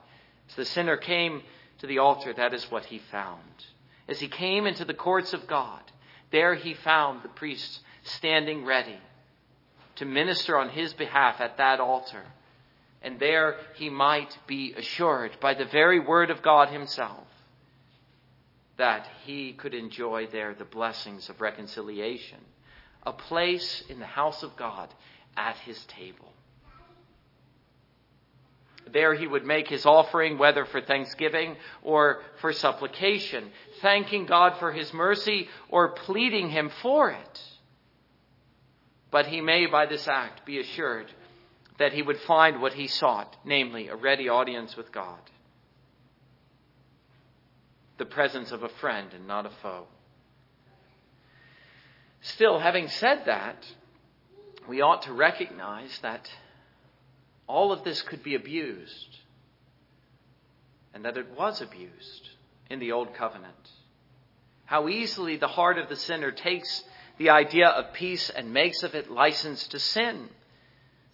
as 0.49 0.57
the 0.57 0.65
sinner 0.65 0.97
came 0.97 1.43
to 1.79 1.87
the 1.87 1.99
altar, 1.99 2.33
that 2.33 2.55
is 2.55 2.71
what 2.71 2.85
he 2.87 2.99
found. 3.11 3.41
As 4.09 4.21
he 4.21 4.29
came 4.29 4.67
into 4.67 4.85
the 4.85 4.95
courts 4.95 5.33
of 5.33 5.47
God, 5.47 5.83
there 6.31 6.55
he 6.55 6.75
found 6.75 7.23
the 7.23 7.29
priests 7.29 7.81
standing 8.05 8.65
ready 8.65 8.99
to 9.97 10.05
minister 10.05 10.57
on 10.59 10.69
his 10.69 10.93
behalf 10.95 11.41
at 11.41 11.57
that 11.57 11.81
altar. 11.81 12.23
And 13.03 13.19
there 13.19 13.57
he 13.75 13.91
might 13.91 14.37
be 14.47 14.75
assured 14.75 15.39
by 15.41 15.55
the 15.55 15.65
very 15.65 16.01
word 16.01 16.31
of 16.31 16.43
God 16.43 16.69
himself 16.69 17.27
that 18.77 19.07
he 19.25 19.53
could 19.53 19.75
enjoy 19.75 20.27
there 20.27 20.55
the 20.55 20.65
blessings 20.65 21.29
of 21.29 21.41
reconciliation 21.41 22.39
a 23.07 23.13
place 23.13 23.85
in 23.89 24.01
the 24.01 24.07
house 24.07 24.43
of 24.43 24.57
God 24.57 24.93
at 25.37 25.57
his 25.59 25.83
table. 25.85 26.33
There 28.93 29.15
he 29.15 29.27
would 29.27 29.45
make 29.45 29.69
his 29.69 29.85
offering, 29.85 30.39
whether 30.39 30.65
for 30.65 30.81
thanksgiving 30.81 31.57
or 31.83 32.23
for 32.41 32.53
supplication, 32.53 33.51
thanking 33.83 34.27
God 34.27 34.59
for 34.59 34.73
his 34.73 34.93
mercy 34.93 35.49
or 35.69 35.93
pleading 35.93 36.51
him 36.51 36.71
for 36.83 37.11
it. 37.11 37.41
But 39.11 39.27
he 39.27 39.41
may, 39.41 39.67
by 39.67 39.87
this 39.87 40.07
act, 40.07 40.47
be 40.47 40.61
assured 40.61 41.13
that 41.79 41.93
he 41.93 42.03
would 42.03 42.21
find 42.21 42.61
what 42.61 42.75
he 42.75 42.87
sought, 42.87 43.37
namely 43.45 43.89
a 43.89 43.97
ready 43.97 44.29
audience 44.29 44.77
with 44.77 44.93
God, 44.93 45.21
the 47.99 48.07
presence 48.07 48.53
of 48.53 48.63
a 48.63 48.69
friend 48.69 49.09
and 49.15 49.27
not 49.27 49.47
a 49.47 49.51
foe. 49.63 49.87
Still, 52.21 52.59
having 52.59 52.89
said 52.89 53.23
that, 53.27 53.67
we 54.69 54.81
ought 54.81 55.03
to 55.03 55.13
recognize 55.13 55.99
that 56.03 56.29
all 57.47 57.73
of 57.73 57.85
this 57.85 58.03
could 58.03 58.23
be 58.23 58.35
abused, 58.35 59.19
and 60.95 61.05
that 61.05 61.17
it 61.17 61.37
was 61.37 61.61
abused 61.61 62.31
in 62.71 62.79
the 62.81 62.93
Old 62.93 63.15
Covenant. 63.15 63.71
How 64.65 64.89
easily 64.89 65.37
the 65.37 65.47
heart 65.47 65.79
of 65.79 65.89
the 65.89 65.97
sinner 65.97 66.33
takes 66.33 66.85
the 67.19 67.31
idea 67.31 67.69
of 67.69 67.95
peace 67.95 68.31
and 68.31 68.53
makes 68.53 68.83
of 68.83 68.95
it 68.95 69.11
license 69.11 69.69
to 69.69 69.79
sin. 69.79 70.29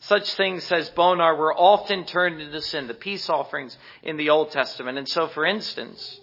Such 0.00 0.34
things, 0.34 0.64
says 0.64 0.90
Bonar, 0.90 1.36
were 1.36 1.54
often 1.54 2.04
turned 2.04 2.40
into 2.40 2.60
sin, 2.60 2.88
the 2.88 2.94
peace 2.94 3.28
offerings 3.28 3.76
in 4.02 4.16
the 4.16 4.30
Old 4.30 4.50
Testament. 4.50 4.98
And 4.98 5.08
so, 5.08 5.28
for 5.28 5.44
instance, 5.44 6.20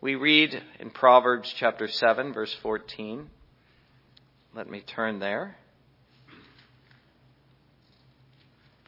we 0.00 0.14
read 0.14 0.62
in 0.78 0.90
Proverbs 0.90 1.52
chapter 1.54 1.86
7, 1.86 2.32
verse 2.32 2.54
14. 2.62 3.28
Let 4.54 4.70
me 4.70 4.80
turn 4.80 5.18
there. 5.18 5.56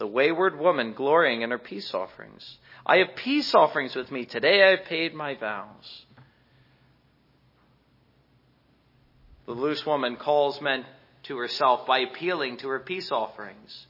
The 0.03 0.09
wayward 0.09 0.59
woman 0.59 0.95
glorying 0.95 1.43
in 1.43 1.53
her 1.53 1.61
peace 1.61 1.95
offerings. 1.95 2.59
I 2.85 2.97
have 2.97 3.15
peace 3.15 3.55
offerings 3.55 3.95
with 3.95 4.11
me. 4.11 4.25
Today 4.25 4.61
I 4.65 4.71
have 4.71 4.87
paid 4.87 5.15
my 5.15 5.37
vows. 5.37 6.07
The 9.47 9.53
loose 9.53 9.87
woman 9.87 10.17
calls 10.17 10.61
men 10.61 10.85
to 11.23 11.37
herself 11.37 11.87
by 11.87 12.01
appealing 12.01 12.57
to 12.57 12.69
her 12.71 12.81
peace 12.81 13.13
offerings, 13.13 13.87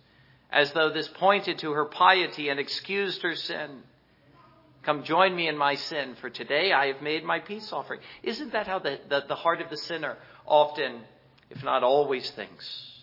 as 0.51 0.71
though 0.75 0.91
this 0.91 1.09
pointed 1.09 1.61
to 1.61 1.73
her 1.73 1.87
piety 1.87 2.51
and 2.51 2.61
excused 2.61 3.23
her 3.23 3.35
sin. 3.35 3.83
Come 4.83 5.05
join 5.05 5.35
me 5.35 5.49
in 5.49 5.57
my 5.57 5.77
sin, 5.77 6.15
for 6.21 6.29
today 6.29 6.75
I 6.75 6.89
have 6.89 7.01
made 7.01 7.25
my 7.25 7.39
peace 7.39 7.73
offering. 7.73 8.01
Isn't 8.23 8.53
that 8.53 8.67
how 8.67 8.81
the, 8.81 9.01
the, 9.09 9.25
the 9.29 9.35
heart 9.35 9.63
of 9.63 9.71
the 9.71 9.79
sinner 9.79 10.19
often 10.45 11.01
if 11.49 11.65
not 11.65 11.83
always 11.83 12.31
thinks, 12.33 13.01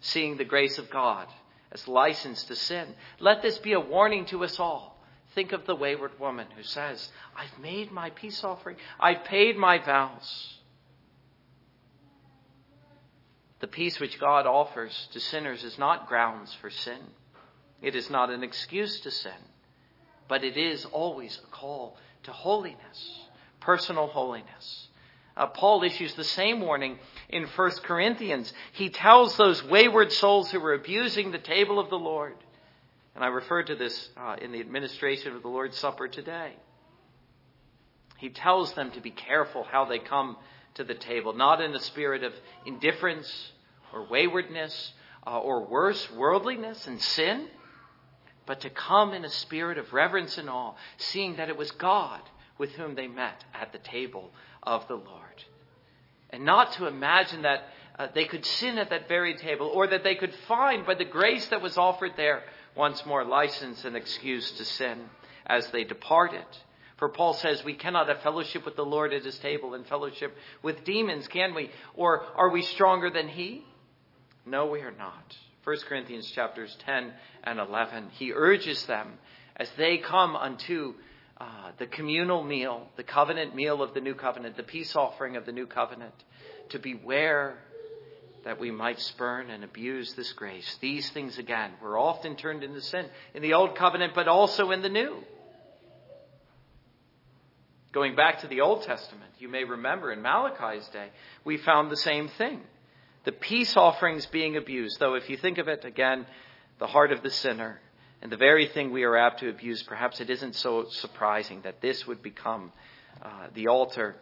seeing 0.00 0.36
the 0.36 0.44
grace 0.44 0.78
of 0.78 0.88
God 0.88 1.26
as 1.72 1.86
license 1.88 2.44
to 2.44 2.56
sin. 2.56 2.94
Let 3.20 3.42
this 3.42 3.58
be 3.58 3.72
a 3.72 3.80
warning 3.80 4.26
to 4.26 4.44
us 4.44 4.58
all. 4.58 4.98
Think 5.34 5.52
of 5.52 5.66
the 5.66 5.76
wayward 5.76 6.18
woman 6.18 6.46
who 6.56 6.62
says, 6.62 7.10
I've 7.36 7.58
made 7.60 7.92
my 7.92 8.10
peace 8.10 8.42
offering, 8.42 8.76
I've 8.98 9.24
paid 9.24 9.56
my 9.56 9.78
vows. 9.78 10.54
The 13.60 13.66
peace 13.66 13.98
which 13.98 14.20
God 14.20 14.46
offers 14.46 15.08
to 15.12 15.20
sinners 15.20 15.64
is 15.64 15.78
not 15.78 16.08
grounds 16.08 16.54
for 16.60 16.70
sin. 16.70 17.00
It 17.82 17.94
is 17.94 18.08
not 18.08 18.30
an 18.30 18.42
excuse 18.42 19.00
to 19.00 19.10
sin, 19.10 19.32
but 20.28 20.44
it 20.44 20.56
is 20.56 20.84
always 20.86 21.38
a 21.42 21.46
call 21.48 21.96
to 22.24 22.32
holiness, 22.32 23.20
personal 23.60 24.06
holiness. 24.06 24.87
Uh, 25.38 25.46
Paul 25.46 25.84
issues 25.84 26.14
the 26.14 26.24
same 26.24 26.60
warning 26.60 26.98
in 27.28 27.44
1 27.44 27.70
Corinthians. 27.84 28.52
He 28.72 28.90
tells 28.90 29.36
those 29.36 29.62
wayward 29.62 30.10
souls 30.10 30.50
who 30.50 30.58
were 30.58 30.74
abusing 30.74 31.30
the 31.30 31.38
table 31.38 31.78
of 31.78 31.90
the 31.90 31.98
Lord, 31.98 32.34
and 33.14 33.22
I 33.22 33.28
refer 33.28 33.62
to 33.62 33.76
this 33.76 34.08
uh, 34.16 34.34
in 34.42 34.50
the 34.50 34.58
administration 34.58 35.36
of 35.36 35.42
the 35.42 35.48
Lord's 35.48 35.78
Supper 35.78 36.08
today. 36.08 36.54
He 38.16 38.30
tells 38.30 38.72
them 38.72 38.90
to 38.90 39.00
be 39.00 39.12
careful 39.12 39.62
how 39.62 39.84
they 39.84 40.00
come 40.00 40.36
to 40.74 40.82
the 40.82 40.96
table, 40.96 41.32
not 41.32 41.60
in 41.60 41.72
a 41.72 41.80
spirit 41.80 42.24
of 42.24 42.32
indifference 42.66 43.52
or 43.92 44.08
waywardness 44.08 44.92
uh, 45.24 45.38
or 45.38 45.64
worse, 45.64 46.10
worldliness 46.10 46.88
and 46.88 47.00
sin, 47.00 47.46
but 48.44 48.62
to 48.62 48.70
come 48.70 49.14
in 49.14 49.24
a 49.24 49.30
spirit 49.30 49.78
of 49.78 49.92
reverence 49.92 50.36
and 50.36 50.50
awe, 50.50 50.74
seeing 50.96 51.36
that 51.36 51.48
it 51.48 51.56
was 51.56 51.70
God 51.70 52.22
with 52.58 52.72
whom 52.72 52.94
they 52.94 53.06
met 53.06 53.44
at 53.54 53.72
the 53.72 53.78
table 53.78 54.30
of 54.62 54.86
the 54.88 54.94
Lord. 54.94 55.44
And 56.30 56.44
not 56.44 56.72
to 56.74 56.86
imagine 56.86 57.42
that 57.42 57.62
uh, 57.98 58.08
they 58.14 58.26
could 58.26 58.44
sin 58.44 58.78
at 58.78 58.90
that 58.90 59.08
very 59.08 59.36
table 59.36 59.66
or 59.66 59.86
that 59.86 60.04
they 60.04 60.14
could 60.14 60.34
find 60.46 60.84
by 60.84 60.94
the 60.94 61.04
grace 61.04 61.46
that 61.48 61.62
was 61.62 61.78
offered 61.78 62.12
there 62.16 62.42
once 62.76 63.04
more 63.06 63.24
license 63.24 63.84
and 63.84 63.96
excuse 63.96 64.50
to 64.52 64.64
sin 64.64 64.98
as 65.46 65.66
they 65.68 65.84
departed. 65.84 66.44
For 66.98 67.08
Paul 67.08 67.34
says 67.34 67.64
we 67.64 67.74
cannot 67.74 68.08
have 68.08 68.22
fellowship 68.22 68.64
with 68.64 68.76
the 68.76 68.84
Lord 68.84 69.12
at 69.12 69.24
his 69.24 69.38
table 69.38 69.74
and 69.74 69.86
fellowship 69.86 70.36
with 70.62 70.84
demons, 70.84 71.28
can 71.28 71.54
we? 71.54 71.70
Or 71.94 72.24
are 72.36 72.50
we 72.50 72.62
stronger 72.62 73.10
than 73.10 73.28
he? 73.28 73.64
No, 74.44 74.66
we 74.66 74.80
are 74.80 74.94
not. 74.96 75.36
1 75.64 75.76
Corinthians 75.88 76.30
chapters 76.30 76.76
10 76.86 77.12
and 77.44 77.58
11. 77.58 78.10
He 78.12 78.32
urges 78.32 78.84
them 78.86 79.18
as 79.56 79.70
they 79.76 79.98
come 79.98 80.34
unto 80.34 80.94
uh, 81.40 81.70
the 81.78 81.86
communal 81.86 82.42
meal, 82.42 82.88
the 82.96 83.04
covenant 83.04 83.54
meal 83.54 83.82
of 83.82 83.94
the 83.94 84.00
new 84.00 84.14
covenant, 84.14 84.56
the 84.56 84.62
peace 84.62 84.96
offering 84.96 85.36
of 85.36 85.46
the 85.46 85.52
new 85.52 85.66
covenant, 85.66 86.14
to 86.70 86.78
beware 86.78 87.58
that 88.44 88.58
we 88.58 88.70
might 88.70 88.98
spurn 89.00 89.50
and 89.50 89.62
abuse 89.62 90.14
this 90.14 90.32
grace. 90.32 90.78
These 90.80 91.10
things, 91.10 91.38
again, 91.38 91.72
were 91.82 91.98
often 91.98 92.36
turned 92.36 92.64
into 92.64 92.80
sin 92.80 93.06
in 93.34 93.42
the 93.42 93.54
old 93.54 93.76
covenant, 93.76 94.14
but 94.14 94.26
also 94.26 94.70
in 94.70 94.82
the 94.82 94.88
new. 94.88 95.22
Going 97.92 98.16
back 98.16 98.40
to 98.40 98.48
the 98.48 98.60
Old 98.60 98.82
Testament, 98.82 99.32
you 99.38 99.48
may 99.48 99.64
remember 99.64 100.12
in 100.12 100.22
Malachi's 100.22 100.86
day, 100.88 101.08
we 101.44 101.56
found 101.56 101.90
the 101.90 101.96
same 101.96 102.28
thing. 102.28 102.60
The 103.24 103.32
peace 103.32 103.76
offerings 103.76 104.26
being 104.26 104.56
abused, 104.56 104.98
though 105.00 105.14
if 105.14 105.28
you 105.28 105.36
think 105.36 105.58
of 105.58 105.68
it 105.68 105.84
again, 105.84 106.26
the 106.78 106.86
heart 106.86 107.12
of 107.12 107.22
the 107.22 107.30
sinner, 107.30 107.80
and 108.22 108.32
the 108.32 108.36
very 108.36 108.66
thing 108.66 108.90
we 108.90 109.04
are 109.04 109.16
apt 109.16 109.40
to 109.40 109.48
abuse, 109.48 109.82
perhaps 109.82 110.20
it 110.20 110.30
isn't 110.30 110.54
so 110.56 110.86
surprising 110.90 111.62
that 111.62 111.80
this 111.80 112.06
would 112.06 112.22
become 112.22 112.72
uh, 113.22 113.48
the 113.54 113.68
altar, 113.68 114.16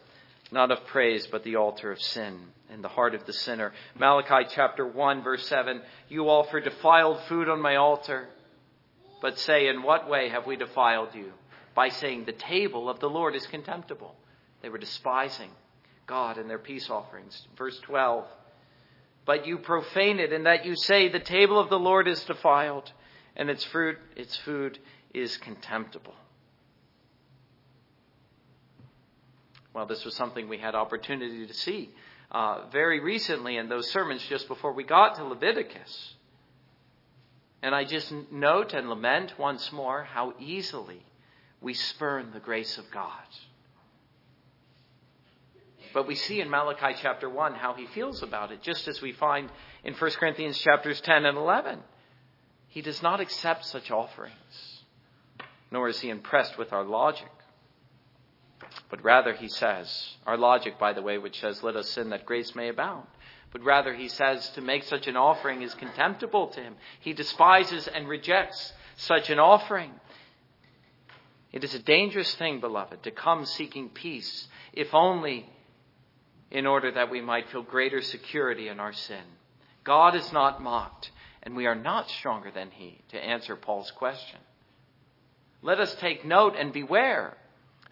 not 0.50 0.70
of 0.70 0.84
praise, 0.86 1.26
but 1.26 1.44
the 1.44 1.56
altar 1.56 1.92
of 1.92 2.00
sin 2.00 2.38
in 2.72 2.82
the 2.82 2.88
heart 2.88 3.14
of 3.14 3.24
the 3.26 3.32
sinner. 3.32 3.72
Malachi 3.98 4.48
chapter 4.54 4.86
1, 4.86 5.22
verse 5.22 5.46
7 5.48 5.80
You 6.08 6.28
offer 6.28 6.60
defiled 6.60 7.20
food 7.28 7.48
on 7.48 7.60
my 7.60 7.76
altar, 7.76 8.28
but 9.22 9.38
say, 9.38 9.68
In 9.68 9.82
what 9.82 10.08
way 10.10 10.28
have 10.28 10.46
we 10.46 10.56
defiled 10.56 11.14
you? 11.14 11.32
by 11.76 11.90
saying 11.90 12.24
the 12.24 12.32
table 12.32 12.88
of 12.88 12.98
the 12.98 13.08
Lord 13.08 13.36
is 13.36 13.46
contemptible. 13.46 14.16
They 14.62 14.70
were 14.70 14.78
despising 14.78 15.50
God 16.06 16.38
and 16.38 16.48
their 16.48 16.58
peace 16.58 16.88
offerings. 16.90 17.46
Verse 17.56 17.78
12. 17.80 18.24
But 19.26 19.46
you 19.46 19.58
profane 19.58 20.18
it 20.18 20.32
in 20.32 20.44
that 20.44 20.64
you 20.64 20.74
say 20.74 21.08
the 21.08 21.20
table 21.20 21.60
of 21.60 21.68
the 21.68 21.78
Lord 21.78 22.08
is 22.08 22.24
defiled 22.24 22.90
and 23.36 23.50
its 23.50 23.64
fruit, 23.64 23.98
its 24.16 24.36
food 24.38 24.78
is 25.12 25.36
contemptible. 25.36 26.14
Well, 29.74 29.86
this 29.86 30.04
was 30.04 30.14
something 30.14 30.48
we 30.48 30.58
had 30.58 30.74
opportunity 30.74 31.46
to 31.46 31.52
see 31.52 31.90
uh, 32.30 32.68
very 32.72 33.00
recently 33.00 33.56
in 33.56 33.68
those 33.68 33.90
sermons 33.90 34.22
just 34.28 34.48
before 34.48 34.72
we 34.72 34.84
got 34.84 35.16
to 35.16 35.24
Leviticus. 35.24 36.14
And 37.62 37.74
I 37.74 37.84
just 37.84 38.12
note 38.30 38.72
and 38.72 38.88
lament 38.88 39.34
once 39.38 39.70
more 39.72 40.04
how 40.04 40.34
easily 40.38 41.04
we 41.60 41.74
spurn 41.74 42.30
the 42.32 42.40
grace 42.40 42.78
of 42.78 42.90
God. 42.90 43.10
But 45.92 46.06
we 46.06 46.14
see 46.14 46.40
in 46.40 46.50
Malachi 46.50 46.98
chapter 47.00 47.28
1 47.28 47.54
how 47.54 47.74
he 47.74 47.86
feels 47.86 48.22
about 48.22 48.52
it, 48.52 48.62
just 48.62 48.86
as 48.88 49.00
we 49.00 49.12
find 49.12 49.50
in 49.84 49.94
1 49.94 50.10
Corinthians 50.12 50.58
chapters 50.58 51.00
10 51.00 51.24
and 51.24 51.38
11. 51.38 51.80
He 52.76 52.82
does 52.82 53.02
not 53.02 53.20
accept 53.20 53.64
such 53.64 53.90
offerings, 53.90 54.82
nor 55.70 55.88
is 55.88 56.00
he 56.00 56.10
impressed 56.10 56.58
with 56.58 56.74
our 56.74 56.84
logic. 56.84 57.30
But 58.90 59.02
rather, 59.02 59.32
he 59.32 59.48
says, 59.48 59.88
our 60.26 60.36
logic, 60.36 60.78
by 60.78 60.92
the 60.92 61.00
way, 61.00 61.16
which 61.16 61.40
says, 61.40 61.62
let 61.62 61.74
us 61.74 61.88
sin 61.88 62.10
that 62.10 62.26
grace 62.26 62.54
may 62.54 62.68
abound. 62.68 63.06
But 63.50 63.62
rather, 63.62 63.94
he 63.94 64.08
says, 64.08 64.50
to 64.50 64.60
make 64.60 64.82
such 64.82 65.06
an 65.06 65.16
offering 65.16 65.62
is 65.62 65.72
contemptible 65.72 66.48
to 66.48 66.60
him. 66.60 66.74
He 67.00 67.14
despises 67.14 67.88
and 67.88 68.06
rejects 68.06 68.74
such 68.98 69.30
an 69.30 69.38
offering. 69.38 69.92
It 71.52 71.64
is 71.64 71.74
a 71.74 71.78
dangerous 71.78 72.34
thing, 72.34 72.60
beloved, 72.60 73.04
to 73.04 73.10
come 73.10 73.46
seeking 73.46 73.88
peace, 73.88 74.48
if 74.74 74.92
only 74.92 75.48
in 76.50 76.66
order 76.66 76.90
that 76.92 77.10
we 77.10 77.22
might 77.22 77.48
feel 77.48 77.62
greater 77.62 78.02
security 78.02 78.68
in 78.68 78.80
our 78.80 78.92
sin. 78.92 79.24
God 79.82 80.14
is 80.14 80.30
not 80.30 80.62
mocked, 80.62 81.10
and 81.46 81.54
we 81.54 81.66
are 81.66 81.76
not 81.76 82.10
stronger 82.10 82.50
than 82.50 82.72
He, 82.72 83.00
to 83.10 83.24
answer 83.24 83.54
Paul's 83.54 83.92
question. 83.92 84.40
Let 85.62 85.78
us 85.78 85.94
take 85.94 86.24
note 86.24 86.56
and 86.58 86.72
beware. 86.72 87.36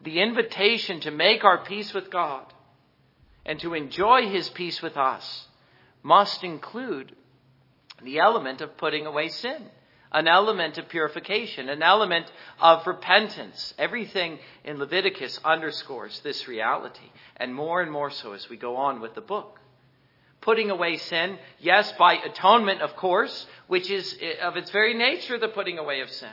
The 0.03 0.21
invitation 0.21 1.01
to 1.01 1.13
make 1.13 1.45
our 1.45 1.65
peace 1.65 1.95
with 1.95 2.11
God 2.11 2.53
and 3.47 3.61
to 3.61 3.75
enjoy 3.75 4.29
His 4.29 4.49
peace 4.51 4.83
with 4.83 4.97
us 4.97 5.47
must 6.03 6.43
include 6.43 7.15
the 8.03 8.19
element 8.19 8.61
of 8.61 8.77
putting 8.77 9.07
away 9.07 9.29
sin 9.29 9.63
an 10.15 10.29
element 10.29 10.79
of 10.79 10.89
purification, 10.89 11.69
an 11.69 11.83
element 11.83 12.31
of 12.61 12.87
repentance. 12.87 13.75
Everything 13.77 14.39
in 14.65 14.79
Leviticus 14.79 15.41
underscores 15.45 16.21
this 16.21 16.47
reality, 16.47 17.11
and 17.37 17.53
more 17.53 17.83
and 17.83 17.91
more 17.91 18.13
so 18.13 18.33
as 18.33 18.49
we 18.49 18.57
go 18.57 18.77
on 18.77 19.01
with 19.01 19.17
the 19.17 19.21
book. 19.21 19.59
Putting 20.45 20.71
away 20.71 20.99
sin, 20.99 21.39
yes, 21.59 21.93
by 21.99 22.15
atonement, 22.15 22.83
of 22.83 22.95
course, 22.97 23.47
which 23.67 23.91
is 23.91 24.17
eh, 24.21 24.47
of 24.47 24.57
its 24.57 24.71
very 24.71 24.95
nature 24.95 25.39
the 25.39 25.49
putting 25.49 25.79
away 25.79 26.01
of 26.01 26.11
sin. 26.11 26.29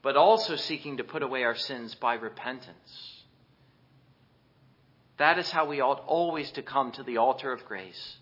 But 0.00 0.16
also 0.16 0.56
seeking 0.56 0.96
to 0.96 1.04
put 1.04 1.22
away 1.22 1.44
our 1.44 1.56
sins 1.56 1.94
by 1.94 2.14
repentance. 2.14 3.22
That 5.18 5.38
is 5.38 5.50
how 5.50 5.66
we 5.66 5.80
ought 5.80 6.02
always 6.06 6.50
to 6.52 6.62
come 6.62 6.92
to 6.92 7.02
the 7.02 7.18
altar 7.18 7.52
of 7.52 7.64
grace 7.66 8.16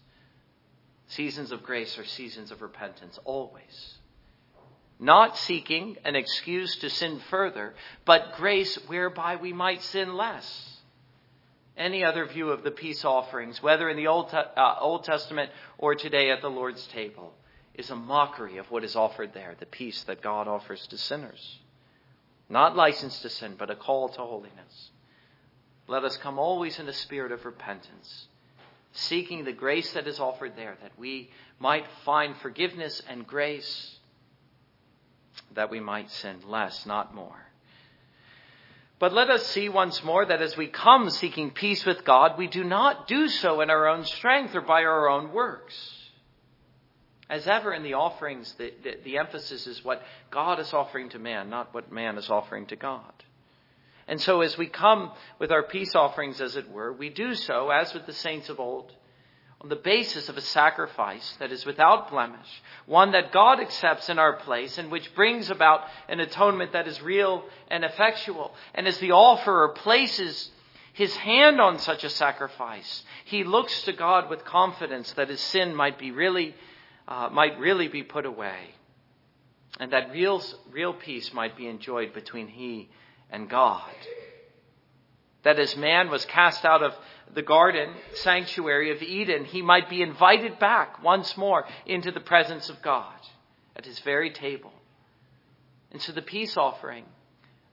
Seasons 1.11 1.51
of 1.51 1.65
grace 1.65 1.99
are 1.99 2.05
seasons 2.05 2.53
of 2.53 2.63
repentance, 2.63 3.19
always. 3.25 3.99
Not 5.01 5.37
seeking 5.37 5.97
an 6.05 6.15
excuse 6.15 6.77
to 6.77 6.91
sin 6.91 7.21
further, 7.31 7.75
but 8.05 8.37
grace 8.37 8.77
whereby 8.87 9.35
we 9.35 9.53
might 9.53 9.83
sin 9.83 10.15
less. 10.17 10.70
Any 11.81 12.05
other 12.05 12.27
view 12.27 12.51
of 12.51 12.63
the 12.63 12.71
peace 12.71 13.07
offerings, 13.07 13.63
whether 13.63 13.89
in 13.89 13.97
the 13.97 14.07
Old, 14.07 14.33
uh, 14.35 14.75
Old 14.79 15.05
Testament 15.05 15.51
or 15.79 15.95
today 15.95 16.31
at 16.31 16.43
the 16.43 16.51
Lord's 16.51 16.87
table, 16.89 17.33
is 17.73 17.89
a 17.89 17.97
mockery 17.97 18.59
of 18.59 18.71
what 18.71 18.85
is 18.85 18.95
offered 18.95 19.33
there, 19.33 19.57
the 19.59 19.65
peace 19.65 20.03
that 20.05 20.21
God 20.21 20.47
offers 20.47 20.87
to 20.89 20.99
sinners. 20.99 21.59
Not 22.51 22.77
license 22.77 23.21
to 23.23 23.31
sin, 23.31 23.55
but 23.59 23.71
a 23.71 23.77
call 23.77 24.11
to 24.11 24.21
holiness. 24.21 24.91
Let 25.89 26.05
us 26.05 26.19
come 26.19 26.39
always 26.39 26.79
in 26.79 26.87
a 26.87 26.93
spirit 26.93 27.33
of 27.33 27.47
repentance 27.47 28.27
seeking 28.93 29.45
the 29.45 29.53
grace 29.53 29.93
that 29.93 30.07
is 30.07 30.21
offered 30.21 30.57
there, 30.57 30.77
that 30.83 30.99
we 30.99 31.31
might 31.59 31.87
find 32.05 32.37
forgiveness 32.37 33.03
and 33.09 33.27
grace, 33.27 33.99
that 35.55 35.71
we 35.71 35.81
might 35.81 36.11
sin 36.11 36.41
less, 36.47 36.87
not 36.87 37.15
more. 37.15 37.50
But 39.01 39.15
let 39.15 39.31
us 39.31 39.47
see 39.47 39.71
once 39.71 40.05
more 40.05 40.27
that 40.27 40.43
as 40.43 40.59
we 40.59 40.67
come 40.67 41.09
seeking 41.09 41.53
peace 41.53 41.87
with 41.87 42.05
God, 42.05 42.37
we 42.37 42.47
do 42.47 42.63
not 42.63 43.09
do 43.09 43.29
so 43.29 43.63
in 43.63 43.71
our 43.71 43.89
own 43.89 44.05
strength 44.05 44.55
or 44.55 44.61
by 44.61 44.83
our 44.83 45.09
own 45.09 45.33
works. 45.33 45.75
As 47.31 47.49
ever 47.49 47.73
in 47.73 47.83
the 47.83 47.95
offerings, 47.95 48.55
the, 48.59 48.75
the, 48.85 48.97
the 49.03 49.17
emphasis 49.17 49.67
is 49.67 49.83
what 49.83 50.03
God 50.31 50.61
is 50.61 50.75
offering 50.75 51.09
to 51.11 51.19
man, 51.19 51.49
not 51.49 51.73
what 51.73 51.91
man 51.91 52.19
is 52.19 52.29
offering 52.29 52.67
to 52.67 52.77
God. 52.77 53.13
And 54.07 54.21
so, 54.21 54.43
as 54.43 54.59
we 54.59 54.67
come 54.67 55.13
with 55.39 55.51
our 55.51 55.63
peace 55.63 55.95
offerings, 55.95 56.41
as 56.41 56.57
it 56.57 56.71
were, 56.71 56.93
we 56.93 57.09
do 57.09 57.35
so, 57.35 57.71
as 57.71 57.95
with 57.95 58.05
the 58.05 58.13
saints 58.13 58.51
of 58.51 58.61
old, 58.61 58.93
on 59.61 59.69
the 59.69 59.77
basis 59.77 60.29
of 60.29 60.37
a 60.37 60.43
sacrifice 60.43 61.37
that 61.39 61.53
is 61.53 61.67
without 61.67 62.11
blemish, 62.11 62.63
one 62.87 63.13
that 63.13 63.33
God 63.33 63.61
accepts 63.61 64.09
in 64.09 64.19
our 64.19 64.35
place, 64.35 64.79
and 64.79 64.91
which 64.91 65.15
brings 65.15 65.51
about 65.51 65.83
an 66.09 66.19
atonement 66.19 66.73
that 66.73 66.89
is 66.89 67.03
real 67.03 67.45
and 67.69 67.85
effectual. 67.85 68.55
And 68.75 68.89
as 68.89 68.99
the 68.99 69.13
offerer 69.13 69.69
places 69.69 70.51
his 70.95 71.15
hand 71.17 71.61
on 71.61 71.79
such 71.79 72.05
a 72.05 72.11
sacrifice, 72.11 73.03
he 73.27 73.45
looks 73.45 73.83
to 73.83 73.93
God 73.93 74.31
with 74.31 74.45
confidence 74.45 75.13
that 75.13 75.29
his 75.29 75.41
sin 75.41 75.75
might 75.75 75.99
be 75.99 76.11
really, 76.11 76.55
uh, 77.07 77.29
might 77.31 77.59
really 77.59 77.89
be 77.89 78.03
put 78.03 78.25
away, 78.25 78.75
and 79.79 79.93
that 79.93 80.11
real, 80.11 80.43
real 80.71 80.95
peace 80.95 81.35
might 81.35 81.57
be 81.57 81.69
enjoyed 81.69 82.15
between 82.15 82.49
he 82.49 82.89
and 83.31 83.49
God. 83.49 83.95
That 85.43 85.59
as 85.59 85.77
man 85.77 86.11
was 86.11 86.25
cast 86.27 86.65
out 86.65 86.83
of 86.83 86.95
the 87.35 87.43
garden 87.43 87.95
sanctuary 88.15 88.91
of 88.91 89.03
Eden, 89.03 89.45
he 89.45 89.63
might 89.63 89.89
be 89.89 90.03
invited 90.03 90.59
back 90.59 91.03
once 91.03 91.37
more 91.37 91.65
into 91.87 92.11
the 92.11 92.21
presence 92.21 92.69
of 92.69 92.83
God 92.83 93.15
at 93.77 93.87
his 93.87 93.99
very 94.01 94.31
table. 94.31 94.73
And 95.93 96.03
so 96.03 96.13
the 96.13 96.23
peace 96.23 96.57
offering, 96.57 97.05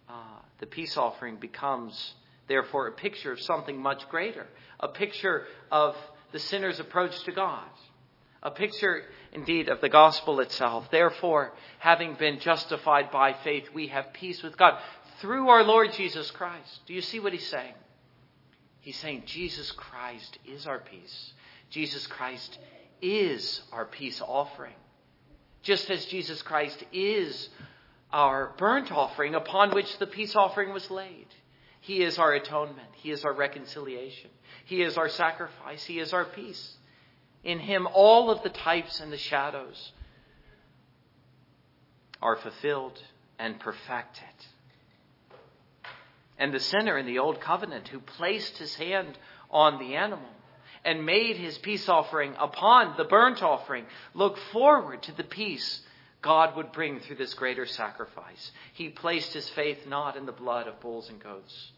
uh, 0.09 0.39
the 0.59 0.65
peace 0.65 0.97
offering 0.97 1.37
becomes 1.37 2.13
therefore 2.47 2.87
a 2.87 2.91
picture 2.93 3.31
of 3.31 3.41
something 3.41 3.77
much 3.77 4.07
greater, 4.09 4.47
a 4.79 4.87
picture 4.87 5.45
of 5.71 5.95
the 6.31 6.39
sinner's 6.39 6.79
approach 6.79 7.23
to 7.23 7.31
God, 7.31 7.67
a 8.41 8.51
picture 8.51 9.03
indeed 9.33 9.69
of 9.69 9.81
the 9.81 9.89
gospel 9.89 10.39
itself. 10.39 10.89
Therefore, 10.91 11.53
having 11.79 12.15
been 12.15 12.39
justified 12.39 13.11
by 13.11 13.33
faith, 13.33 13.65
we 13.73 13.87
have 13.87 14.13
peace 14.13 14.41
with 14.41 14.57
God 14.57 14.79
through 15.19 15.49
our 15.49 15.63
Lord 15.63 15.93
Jesus 15.93 16.31
Christ. 16.31 16.81
Do 16.85 16.93
you 16.93 17.01
see 17.01 17.19
what 17.19 17.33
he's 17.33 17.47
saying? 17.47 17.73
He's 18.81 18.97
saying 18.97 19.23
Jesus 19.25 19.71
Christ 19.71 20.37
is 20.45 20.65
our 20.67 20.79
peace. 20.79 21.33
Jesus 21.69 22.07
Christ 22.07 22.57
is 23.01 23.61
our 23.71 23.85
peace 23.85 24.21
offering. 24.21 24.75
Just 25.61 25.89
as 25.89 26.05
Jesus 26.05 26.41
Christ 26.41 26.83
is 26.93 27.49
our 28.11 28.53
burnt 28.57 28.91
offering 28.91 29.35
upon 29.35 29.71
which 29.71 29.97
the 29.97 30.07
peace 30.07 30.35
offering 30.35 30.71
was 30.71 30.89
laid. 30.89 31.27
He 31.81 32.01
is 32.01 32.17
our 32.17 32.33
atonement. 32.33 32.89
He 32.93 33.11
is 33.11 33.25
our 33.25 33.33
reconciliation. 33.33 34.29
He 34.65 34.81
is 34.81 34.97
our 34.97 35.09
sacrifice. 35.09 35.83
He 35.83 35.99
is 35.99 36.13
our 36.13 36.25
peace. 36.25 36.77
In 37.43 37.59
Him, 37.59 37.87
all 37.93 38.29
of 38.29 38.43
the 38.43 38.49
types 38.49 38.99
and 38.99 39.11
the 39.11 39.17
shadows 39.17 39.91
are 42.21 42.35
fulfilled 42.35 43.01
and 43.37 43.59
perfected. 43.59 44.23
And 46.37 46.53
the 46.53 46.59
sinner 46.59 46.97
in 46.97 47.05
the 47.05 47.19
Old 47.19 47.41
Covenant 47.41 47.87
who 47.87 47.99
placed 47.99 48.57
his 48.57 48.75
hand 48.75 49.17
on 49.49 49.79
the 49.79 49.95
animal 49.95 50.29
and 50.83 51.05
made 51.05 51.37
his 51.37 51.57
peace 51.57 51.89
offering 51.89 52.35
upon 52.37 52.95
the 52.97 53.03
burnt 53.03 53.41
offering 53.41 53.85
looked 54.13 54.39
forward 54.51 55.03
to 55.03 55.11
the 55.11 55.23
peace 55.23 55.81
God 56.21 56.55
would 56.55 56.71
bring 56.71 56.99
through 56.99 57.17
this 57.17 57.33
greater 57.33 57.65
sacrifice. 57.65 58.51
He 58.73 58.89
placed 58.89 59.33
his 59.33 59.49
faith 59.49 59.87
not 59.87 60.15
in 60.15 60.25
the 60.25 60.31
blood 60.31 60.67
of 60.67 60.79
bulls 60.79 61.09
and 61.09 61.21
goats, 61.21 61.71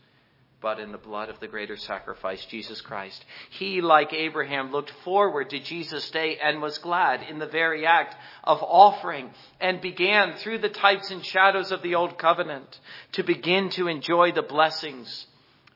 but 0.61 0.79
in 0.79 0.91
the 0.91 0.97
blood 0.97 1.29
of 1.29 1.39
the 1.39 1.47
greater 1.47 1.77
sacrifice, 1.77 2.43
Jesus 2.45 2.81
Christ. 2.81 3.23
He, 3.49 3.81
like 3.81 4.13
Abraham, 4.13 4.71
looked 4.71 4.91
forward 5.03 5.49
to 5.51 5.59
Jesus' 5.59 6.09
day 6.11 6.37
and 6.37 6.61
was 6.61 6.77
glad 6.79 7.23
in 7.23 7.39
the 7.39 7.47
very 7.47 7.85
act 7.85 8.15
of 8.43 8.61
offering 8.61 9.29
and 9.61 9.79
began, 9.79 10.33
through 10.33 10.57
the 10.59 10.69
types 10.69 11.11
and 11.11 11.25
shadows 11.25 11.71
of 11.71 11.81
the 11.81 11.95
Old 11.95 12.17
Covenant, 12.17 12.79
to 13.13 13.23
begin 13.23 13.69
to 13.71 13.87
enjoy 13.87 14.31
the 14.31 14.41
blessings 14.41 15.27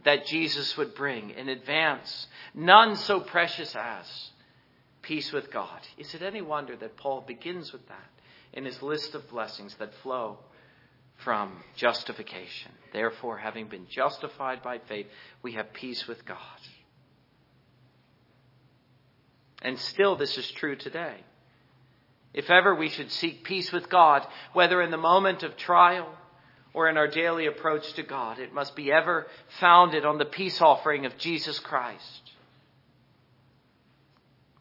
that 0.03 0.25
Jesus 0.25 0.75
would 0.75 0.95
bring 0.95 1.29
in 1.31 1.47
advance. 1.47 2.27
None 2.53 2.97
so 2.97 3.21
precious 3.21 3.75
as 3.75 4.31
peace 5.01 5.31
with 5.31 5.51
God. 5.51 5.79
Is 5.97 6.13
it 6.13 6.21
any 6.21 6.41
wonder 6.41 6.75
that 6.75 6.97
Paul 6.97 7.21
begins 7.21 7.71
with 7.71 7.87
that 7.87 8.09
in 8.53 8.65
his 8.65 8.81
list 8.81 9.15
of 9.15 9.29
blessings 9.29 9.75
that 9.75 9.93
flow 9.95 10.39
from 11.23 11.51
justification. 11.75 12.71
Therefore, 12.91 13.37
having 13.37 13.67
been 13.67 13.87
justified 13.89 14.61
by 14.61 14.79
faith, 14.79 15.07
we 15.41 15.53
have 15.53 15.73
peace 15.73 16.07
with 16.07 16.25
God. 16.25 16.37
And 19.61 19.79
still, 19.79 20.15
this 20.15 20.37
is 20.37 20.49
true 20.51 20.75
today. 20.75 21.15
If 22.33 22.49
ever 22.49 22.75
we 22.75 22.89
should 22.89 23.11
seek 23.11 23.43
peace 23.43 23.71
with 23.71 23.89
God, 23.89 24.25
whether 24.53 24.81
in 24.81 24.91
the 24.91 24.97
moment 24.97 25.43
of 25.43 25.55
trial 25.55 26.09
or 26.73 26.89
in 26.89 26.97
our 26.97 27.07
daily 27.07 27.45
approach 27.45 27.93
to 27.93 28.03
God, 28.03 28.39
it 28.39 28.53
must 28.53 28.75
be 28.75 28.91
ever 28.91 29.27
founded 29.59 30.05
on 30.05 30.17
the 30.17 30.25
peace 30.25 30.59
offering 30.59 31.05
of 31.05 31.17
Jesus 31.17 31.59
Christ. 31.59 32.31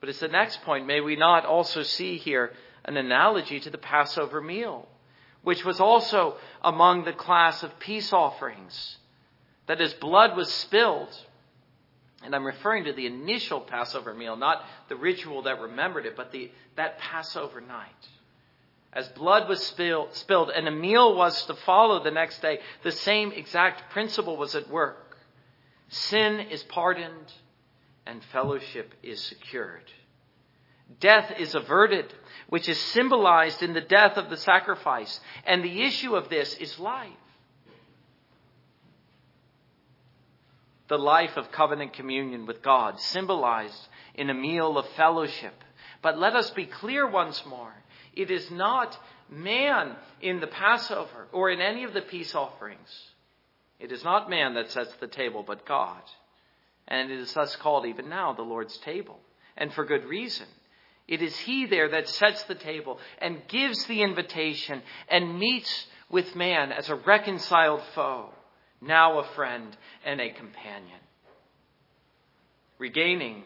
But 0.00 0.08
as 0.08 0.20
the 0.20 0.28
next 0.28 0.62
point, 0.62 0.86
may 0.86 1.00
we 1.00 1.16
not 1.16 1.46
also 1.46 1.82
see 1.82 2.18
here 2.18 2.52
an 2.84 2.96
analogy 2.96 3.60
to 3.60 3.70
the 3.70 3.78
Passover 3.78 4.40
meal? 4.40 4.88
Which 5.42 5.64
was 5.64 5.80
also 5.80 6.36
among 6.62 7.04
the 7.04 7.12
class 7.12 7.62
of 7.62 7.78
peace 7.78 8.12
offerings, 8.12 8.96
that 9.66 9.80
his 9.80 9.92
blood 9.94 10.36
was 10.36 10.52
spilled. 10.52 11.14
And 12.24 12.34
I'm 12.34 12.46
referring 12.46 12.84
to 12.84 12.92
the 12.92 13.06
initial 13.06 13.60
Passover 13.60 14.14
meal, 14.14 14.36
not 14.36 14.64
the 14.88 14.96
ritual 14.96 15.42
that 15.42 15.60
remembered 15.60 16.06
it, 16.06 16.16
but 16.16 16.30
the, 16.30 16.50
that 16.76 16.98
Passover 16.98 17.60
night. 17.60 18.08
As 18.92 19.08
blood 19.08 19.48
was 19.48 19.64
spill, 19.66 20.08
spilled 20.12 20.50
and 20.50 20.68
a 20.68 20.70
meal 20.70 21.16
was 21.16 21.46
to 21.46 21.54
follow 21.54 22.02
the 22.02 22.10
next 22.10 22.42
day, 22.42 22.58
the 22.82 22.92
same 22.92 23.32
exact 23.32 23.90
principle 23.90 24.36
was 24.36 24.54
at 24.54 24.68
work. 24.68 25.16
Sin 25.88 26.40
is 26.40 26.62
pardoned 26.62 27.32
and 28.06 28.22
fellowship 28.24 28.94
is 29.02 29.20
secured. 29.20 29.90
Death 31.00 31.32
is 31.38 31.54
averted, 31.54 32.12
which 32.48 32.68
is 32.68 32.78
symbolized 32.78 33.62
in 33.62 33.72
the 33.72 33.80
death 33.80 34.16
of 34.16 34.30
the 34.30 34.36
sacrifice. 34.36 35.20
And 35.44 35.64
the 35.64 35.82
issue 35.82 36.16
of 36.16 36.28
this 36.28 36.54
is 36.54 36.78
life. 36.78 37.10
The 40.88 40.98
life 40.98 41.36
of 41.36 41.52
covenant 41.52 41.94
communion 41.94 42.46
with 42.46 42.62
God, 42.62 43.00
symbolized 43.00 43.88
in 44.14 44.28
a 44.28 44.34
meal 44.34 44.76
of 44.76 44.86
fellowship. 44.90 45.54
But 46.02 46.18
let 46.18 46.34
us 46.34 46.50
be 46.50 46.66
clear 46.66 47.08
once 47.08 47.46
more. 47.46 47.72
It 48.14 48.30
is 48.30 48.50
not 48.50 48.98
man 49.30 49.96
in 50.20 50.40
the 50.40 50.46
Passover 50.46 51.28
or 51.32 51.50
in 51.50 51.60
any 51.60 51.84
of 51.84 51.94
the 51.94 52.02
peace 52.02 52.34
offerings. 52.34 52.90
It 53.80 53.90
is 53.90 54.04
not 54.04 54.28
man 54.28 54.54
that 54.54 54.70
sets 54.70 54.92
the 55.00 55.08
table, 55.08 55.42
but 55.46 55.64
God. 55.64 56.02
And 56.86 57.10
it 57.10 57.18
is 57.18 57.32
thus 57.32 57.56
called 57.56 57.86
even 57.86 58.08
now 58.08 58.32
the 58.32 58.42
Lord's 58.42 58.76
table. 58.78 59.18
And 59.56 59.72
for 59.72 59.84
good 59.84 60.04
reason. 60.04 60.46
It 61.08 61.22
is 61.22 61.36
He 61.36 61.66
there 61.66 61.88
that 61.90 62.08
sets 62.08 62.44
the 62.44 62.54
table 62.54 62.98
and 63.18 63.46
gives 63.48 63.84
the 63.86 64.02
invitation 64.02 64.82
and 65.08 65.38
meets 65.38 65.86
with 66.08 66.36
man 66.36 66.72
as 66.72 66.88
a 66.88 66.94
reconciled 66.94 67.82
foe, 67.94 68.30
now 68.80 69.18
a 69.18 69.24
friend 69.34 69.76
and 70.04 70.20
a 70.20 70.30
companion. 70.30 71.00
Regaining 72.78 73.44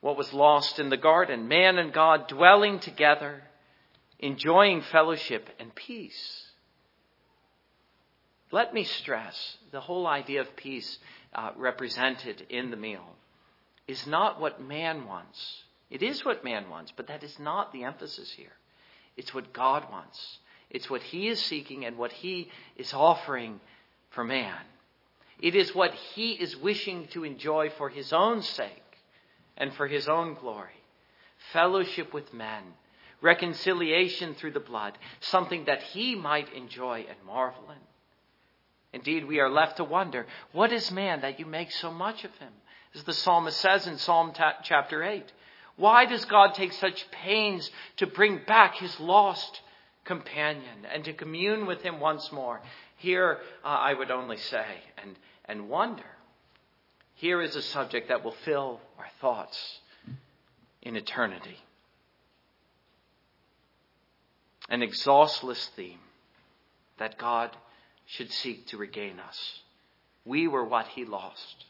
what 0.00 0.16
was 0.16 0.32
lost 0.32 0.78
in 0.78 0.90
the 0.90 0.96
garden, 0.96 1.48
man 1.48 1.78
and 1.78 1.92
God 1.92 2.28
dwelling 2.28 2.78
together, 2.78 3.42
enjoying 4.18 4.82
fellowship 4.82 5.48
and 5.58 5.74
peace. 5.74 6.46
Let 8.50 8.72
me 8.72 8.84
stress 8.84 9.58
the 9.72 9.80
whole 9.80 10.06
idea 10.06 10.40
of 10.40 10.56
peace 10.56 10.98
uh, 11.34 11.50
represented 11.56 12.46
in 12.48 12.70
the 12.70 12.76
meal 12.76 13.04
is 13.86 14.06
not 14.06 14.40
what 14.40 14.60
man 14.60 15.06
wants 15.06 15.64
it 15.90 16.02
is 16.02 16.24
what 16.24 16.44
man 16.44 16.68
wants, 16.68 16.92
but 16.94 17.06
that 17.08 17.22
is 17.22 17.38
not 17.38 17.72
the 17.72 17.84
emphasis 17.84 18.30
here. 18.30 18.52
It's 19.16 19.34
what 19.34 19.52
God 19.52 19.90
wants. 19.90 20.38
It's 20.70 20.90
what 20.90 21.02
He 21.02 21.28
is 21.28 21.42
seeking 21.42 21.84
and 21.84 21.96
what 21.96 22.12
He 22.12 22.50
is 22.76 22.92
offering 22.92 23.60
for 24.10 24.24
man. 24.24 24.60
It 25.40 25.54
is 25.54 25.74
what 25.74 25.94
He 26.14 26.32
is 26.32 26.56
wishing 26.56 27.08
to 27.08 27.24
enjoy 27.24 27.70
for 27.70 27.88
His 27.88 28.12
own 28.12 28.42
sake 28.42 28.70
and 29.56 29.72
for 29.74 29.86
His 29.86 30.08
own 30.08 30.34
glory. 30.34 30.70
Fellowship 31.52 32.12
with 32.12 32.34
men, 32.34 32.62
reconciliation 33.22 34.34
through 34.34 34.52
the 34.52 34.60
blood, 34.60 34.98
something 35.20 35.64
that 35.64 35.82
He 35.82 36.14
might 36.14 36.52
enjoy 36.52 37.06
and 37.08 37.16
marvel 37.26 37.70
in. 37.70 37.78
Indeed, 38.92 39.26
we 39.26 39.38
are 39.40 39.50
left 39.50 39.76
to 39.76 39.84
wonder, 39.84 40.26
what 40.52 40.72
is 40.72 40.90
man 40.90 41.20
that 41.20 41.38
you 41.38 41.46
make 41.46 41.70
so 41.70 41.90
much 41.90 42.24
of 42.24 42.34
him? 42.38 42.52
As 42.94 43.04
the 43.04 43.12
psalmist 43.12 43.60
says 43.60 43.86
in 43.86 43.98
Psalm 43.98 44.32
ta- 44.32 44.56
chapter 44.62 45.02
8, 45.02 45.30
why 45.78 46.06
does 46.06 46.24
God 46.24 46.54
take 46.54 46.72
such 46.72 47.08
pains 47.10 47.70
to 47.98 48.06
bring 48.06 48.40
back 48.46 48.74
his 48.74 48.98
lost 48.98 49.60
companion 50.04 50.84
and 50.92 51.04
to 51.04 51.12
commune 51.12 51.66
with 51.66 51.82
him 51.82 52.00
once 52.00 52.30
more? 52.32 52.60
Here, 52.96 53.38
uh, 53.64 53.68
I 53.68 53.94
would 53.94 54.10
only 54.10 54.38
say 54.38 54.66
and, 55.00 55.16
and 55.44 55.68
wonder. 55.68 56.04
Here 57.14 57.40
is 57.40 57.54
a 57.54 57.62
subject 57.62 58.08
that 58.08 58.24
will 58.24 58.34
fill 58.44 58.80
our 58.98 59.06
thoughts 59.20 59.78
in 60.82 60.96
eternity. 60.96 61.58
An 64.68 64.82
exhaustless 64.82 65.70
theme 65.76 66.00
that 66.98 67.18
God 67.18 67.56
should 68.06 68.32
seek 68.32 68.66
to 68.68 68.76
regain 68.76 69.20
us. 69.20 69.60
We 70.24 70.48
were 70.48 70.64
what 70.64 70.88
he 70.88 71.04
lost. 71.04 71.66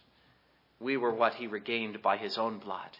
We 0.80 0.96
were 0.96 1.14
what 1.14 1.34
he 1.34 1.46
regained 1.46 2.00
by 2.00 2.16
his 2.16 2.38
own 2.38 2.58
blood. 2.58 2.90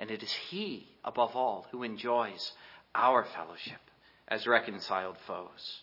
And 0.00 0.10
it 0.10 0.22
is 0.22 0.32
He, 0.32 0.88
above 1.04 1.36
all, 1.36 1.66
who 1.70 1.82
enjoys 1.82 2.52
our 2.94 3.24
fellowship 3.24 3.80
as 4.26 4.46
reconciled 4.46 5.16
foes. 5.26 5.82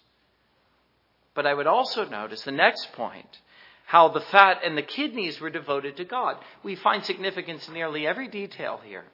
But 1.35 1.45
I 1.45 1.53
would 1.53 1.67
also 1.67 2.03
notice 2.03 2.41
the 2.41 2.51
next 2.51 2.91
point 2.93 3.39
how 3.85 4.09
the 4.09 4.19
fat 4.19 4.61
and 4.65 4.75
the 4.75 4.81
kidneys 4.81 5.39
were 5.39 5.51
devoted 5.51 5.97
to 5.97 6.03
God. 6.03 6.37
We 6.63 6.75
find 6.75 7.05
significance 7.05 7.67
in 7.67 7.75
nearly 7.75 8.07
every 8.07 8.27
detail 8.27 8.81
here. 8.83 9.05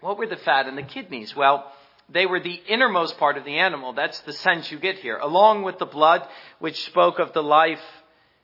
What 0.00 0.16
were 0.16 0.28
the 0.28 0.36
fat 0.36 0.66
and 0.68 0.78
the 0.78 0.82
kidneys? 0.82 1.34
Well, 1.34 1.70
they 2.08 2.26
were 2.26 2.40
the 2.40 2.60
innermost 2.68 3.18
part 3.18 3.36
of 3.36 3.44
the 3.44 3.58
animal. 3.58 3.92
That's 3.92 4.20
the 4.20 4.32
sense 4.32 4.70
you 4.70 4.78
get 4.78 4.98
here, 4.98 5.16
along 5.16 5.64
with 5.64 5.78
the 5.78 5.86
blood, 5.86 6.22
which 6.58 6.84
spoke 6.84 7.18
of 7.18 7.32
the 7.32 7.42
life 7.42 7.82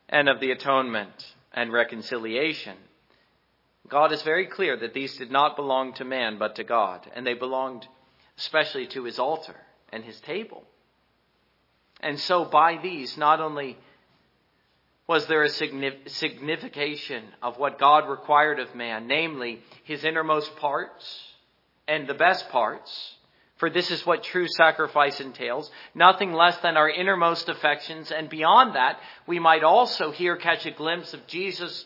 and 0.08 0.28
of 0.28 0.40
the 0.40 0.50
atonement 0.50 1.34
and 1.52 1.72
reconciliation. 1.72 2.76
God 3.90 4.12
is 4.12 4.22
very 4.22 4.46
clear 4.46 4.76
that 4.76 4.94
these 4.94 5.16
did 5.16 5.30
not 5.30 5.56
belong 5.56 5.94
to 5.94 6.04
man, 6.04 6.38
but 6.38 6.56
to 6.56 6.64
God, 6.64 7.10
and 7.14 7.26
they 7.26 7.34
belonged 7.34 7.86
especially 8.38 8.86
to 8.88 9.04
his 9.04 9.18
altar 9.18 9.56
and 9.92 10.04
his 10.04 10.18
table. 10.20 10.62
And 12.00 12.18
so, 12.18 12.44
by 12.44 12.78
these, 12.82 13.18
not 13.18 13.40
only 13.40 13.76
was 15.06 15.26
there 15.26 15.42
a 15.42 15.48
signification 15.48 17.24
of 17.42 17.58
what 17.58 17.80
God 17.80 18.08
required 18.08 18.60
of 18.60 18.76
man, 18.76 19.08
namely 19.08 19.60
his 19.82 20.04
innermost 20.04 20.54
parts 20.56 21.20
and 21.88 22.06
the 22.06 22.14
best 22.14 22.48
parts, 22.50 23.16
for 23.56 23.68
this 23.68 23.90
is 23.90 24.06
what 24.06 24.22
true 24.22 24.46
sacrifice 24.48 25.20
entails, 25.20 25.70
nothing 25.94 26.32
less 26.32 26.56
than 26.58 26.76
our 26.76 26.88
innermost 26.88 27.48
affections. 27.48 28.12
And 28.12 28.30
beyond 28.30 28.76
that, 28.76 29.00
we 29.26 29.40
might 29.40 29.64
also 29.64 30.12
here 30.12 30.36
catch 30.36 30.64
a 30.64 30.70
glimpse 30.70 31.12
of 31.12 31.26
Jesus, 31.26 31.84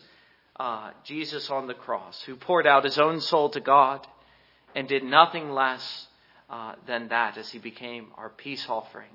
uh, 0.58 0.90
Jesus 1.04 1.50
on 1.50 1.66
the 1.66 1.74
cross, 1.74 2.22
who 2.22 2.36
poured 2.36 2.66
out 2.66 2.84
his 2.84 2.98
own 2.98 3.20
soul 3.20 3.50
to 3.50 3.60
God 3.60 4.06
and 4.74 4.88
did 4.88 5.04
nothing 5.04 5.50
less 5.50 6.06
uh, 6.48 6.74
than 6.86 7.08
that 7.08 7.36
as 7.36 7.50
he 7.50 7.58
became 7.58 8.08
our 8.16 8.28
peace 8.28 8.66
offering. 8.68 9.10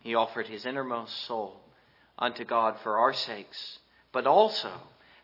He 0.00 0.14
offered 0.14 0.46
his 0.46 0.66
innermost 0.66 1.24
soul 1.26 1.60
unto 2.18 2.44
God 2.44 2.76
for 2.82 2.98
our 2.98 3.12
sakes, 3.12 3.78
but 4.12 4.26
also 4.26 4.72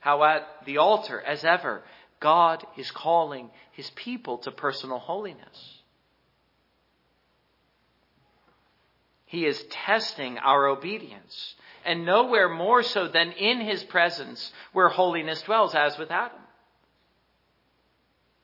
how 0.01 0.25
at 0.25 0.47
the 0.67 0.79
altar, 0.79 1.21
as 1.21 1.45
ever, 1.45 1.83
God 2.21 2.65
is 2.77 2.91
calling 2.91 3.51
his 3.73 3.91
people 3.91 4.39
to 4.39 4.51
personal 4.51 4.99
holiness. 4.99 5.79
He 9.27 9.47
is 9.47 9.63
testing 9.71 10.39
our 10.39 10.67
obedience, 10.67 11.55
and 11.85 12.05
nowhere 12.05 12.49
more 12.49 12.83
so 12.83 13.09
than 13.09 13.33
in 13.33 13.61
his 13.61 13.83
presence 13.85 14.53
where 14.73 14.89
holiness 14.89 15.43
dwells, 15.43 15.75
as 15.75 15.99
with 15.99 16.11
Adam. 16.11 16.39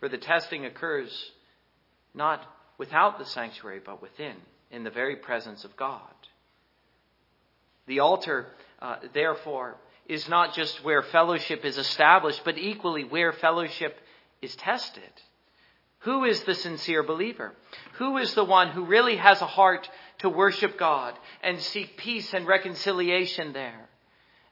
For 0.00 0.08
the 0.08 0.18
testing 0.18 0.64
occurs 0.64 1.32
not 2.14 2.42
without 2.78 3.18
the 3.18 3.24
sanctuary, 3.24 3.80
but 3.84 4.00
within, 4.00 4.36
in 4.70 4.84
the 4.84 4.90
very 4.90 5.16
presence 5.16 5.64
of 5.64 5.76
God. 5.76 6.00
The 7.86 8.00
altar, 8.00 8.46
uh, 8.80 8.96
therefore, 9.12 9.76
is 10.06 10.28
not 10.28 10.54
just 10.54 10.84
where 10.84 11.02
fellowship 11.02 11.64
is 11.64 11.78
established, 11.78 12.42
but 12.44 12.58
equally 12.58 13.04
where 13.04 13.32
fellowship 13.32 13.98
is 14.40 14.54
tested. 14.56 15.02
Who 16.00 16.24
is 16.24 16.44
the 16.44 16.54
sincere 16.54 17.02
believer? 17.02 17.52
Who 17.94 18.18
is 18.18 18.34
the 18.34 18.44
one 18.44 18.68
who 18.68 18.84
really 18.84 19.16
has 19.16 19.42
a 19.42 19.46
heart 19.46 19.88
to 20.18 20.28
worship 20.28 20.78
God 20.78 21.14
and 21.42 21.60
seek 21.60 21.96
peace 21.96 22.34
and 22.34 22.46
reconciliation 22.46 23.52
there? 23.52 23.88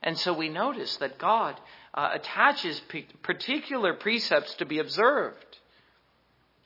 And 0.03 0.17
so 0.19 0.33
we 0.33 0.49
notice 0.49 0.97
that 0.99 1.19
God 1.19 1.59
uh, 1.95 2.11
attaches 2.15 2.81
p- 2.89 3.07
particular 3.23 3.95
precepts 3.95 4.55
to 4.57 4.67
be 4.67 4.79
observed 4.79 5.59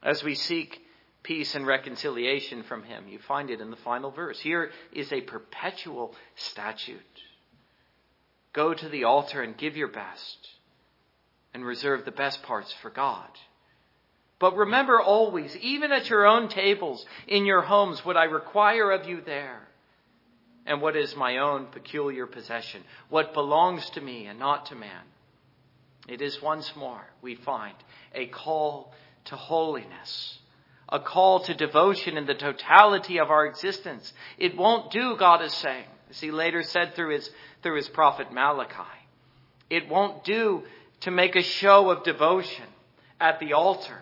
as 0.02 0.22
we 0.22 0.34
seek 0.34 0.80
peace 1.22 1.54
and 1.54 1.66
reconciliation 1.66 2.62
from 2.62 2.82
Him. 2.82 3.06
You 3.08 3.18
find 3.18 3.50
it 3.50 3.60
in 3.60 3.70
the 3.70 3.76
final 3.76 4.10
verse. 4.10 4.38
Here 4.40 4.70
is 4.92 5.12
a 5.12 5.20
perpetual 5.20 6.14
statute. 6.34 7.00
Go 8.52 8.74
to 8.74 8.88
the 8.88 9.04
altar 9.04 9.42
and 9.42 9.56
give 9.56 9.76
your 9.76 9.88
best 9.88 10.48
and 11.54 11.64
reserve 11.64 12.04
the 12.04 12.10
best 12.10 12.42
parts 12.42 12.72
for 12.82 12.90
God. 12.90 13.28
But 14.40 14.57
remember 14.57 15.00
always, 15.00 15.55
even 15.59 15.92
at 15.92 16.09
your 16.09 16.26
own 16.26 16.48
tables, 16.48 17.05
in 17.29 17.44
your 17.44 17.61
homes, 17.61 18.05
what 18.05 18.16
I 18.16 18.24
require 18.24 18.90
of 18.90 19.07
you 19.07 19.20
there 19.20 19.61
and 20.66 20.81
what 20.81 20.96
is 20.96 21.14
my 21.14 21.38
own 21.38 21.66
peculiar 21.66 22.26
possession, 22.26 22.83
what 23.11 23.35
belongs 23.35 23.88
to 23.90 24.00
me 24.00 24.26
and 24.26 24.38
not 24.38 24.66
to 24.66 24.74
man. 24.74 25.03
It 26.09 26.22
is 26.22 26.40
once 26.40 26.74
more, 26.74 27.03
we 27.20 27.35
find, 27.35 27.74
a 28.14 28.26
call 28.26 28.94
to 29.26 29.37
holiness, 29.37 30.38
a 30.88 31.00
call 31.00 31.40
to 31.40 31.55
devotion 31.55 32.16
in 32.16 32.26
the 32.26 32.35
totality 32.35 33.18
of 33.18 33.31
our 33.31 33.44
existence. 33.46 34.11
It 34.38 34.57
won't 34.57 34.90
do, 34.90 35.16
God 35.18 35.42
is 35.42 35.53
saying, 35.53 35.85
as 36.09 36.18
he 36.18 36.31
later 36.31 36.62
said 36.62 36.94
through 36.94 37.14
his 37.14 37.31
through 37.62 37.76
his 37.76 37.88
prophet 37.88 38.33
Malachi. 38.33 38.88
It 39.68 39.88
won't 39.88 40.24
do 40.24 40.62
to 41.00 41.11
make 41.11 41.37
a 41.37 41.42
show 41.42 41.90
of 41.90 42.05
devotion 42.05 42.64
at 43.20 43.38
the 43.38 43.53
altar. 43.53 44.00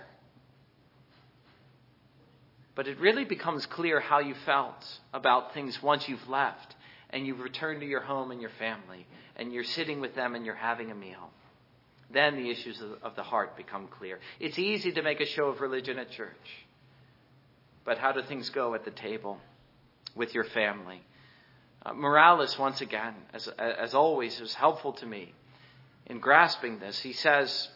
But 2.78 2.86
it 2.86 3.00
really 3.00 3.24
becomes 3.24 3.66
clear 3.66 3.98
how 3.98 4.20
you 4.20 4.36
felt 4.46 4.86
about 5.12 5.52
things 5.52 5.82
once 5.82 6.08
you've 6.08 6.28
left 6.28 6.76
and 7.10 7.26
you've 7.26 7.40
returned 7.40 7.80
to 7.80 7.86
your 7.86 8.02
home 8.02 8.30
and 8.30 8.40
your 8.40 8.52
family 8.56 9.04
and 9.34 9.52
you're 9.52 9.64
sitting 9.64 10.00
with 10.00 10.14
them 10.14 10.36
and 10.36 10.46
you're 10.46 10.54
having 10.54 10.92
a 10.92 10.94
meal. 10.94 11.30
Then 12.12 12.36
the 12.36 12.48
issues 12.48 12.80
of 13.02 13.16
the 13.16 13.24
heart 13.24 13.56
become 13.56 13.88
clear. 13.88 14.20
It's 14.38 14.60
easy 14.60 14.92
to 14.92 15.02
make 15.02 15.18
a 15.20 15.26
show 15.26 15.48
of 15.48 15.60
religion 15.60 15.98
at 15.98 16.12
church. 16.12 16.30
But 17.84 17.98
how 17.98 18.12
do 18.12 18.22
things 18.22 18.48
go 18.50 18.76
at 18.76 18.84
the 18.84 18.92
table 18.92 19.38
with 20.14 20.32
your 20.32 20.44
family? 20.44 21.02
Uh, 21.84 21.94
Morales, 21.94 22.56
once 22.60 22.80
again, 22.80 23.16
as, 23.34 23.48
as 23.58 23.92
always, 23.92 24.38
was 24.38 24.54
helpful 24.54 24.92
to 24.92 25.04
me 25.04 25.34
in 26.06 26.20
grasping 26.20 26.78
this. 26.78 27.00
He 27.00 27.12
says, 27.12 27.70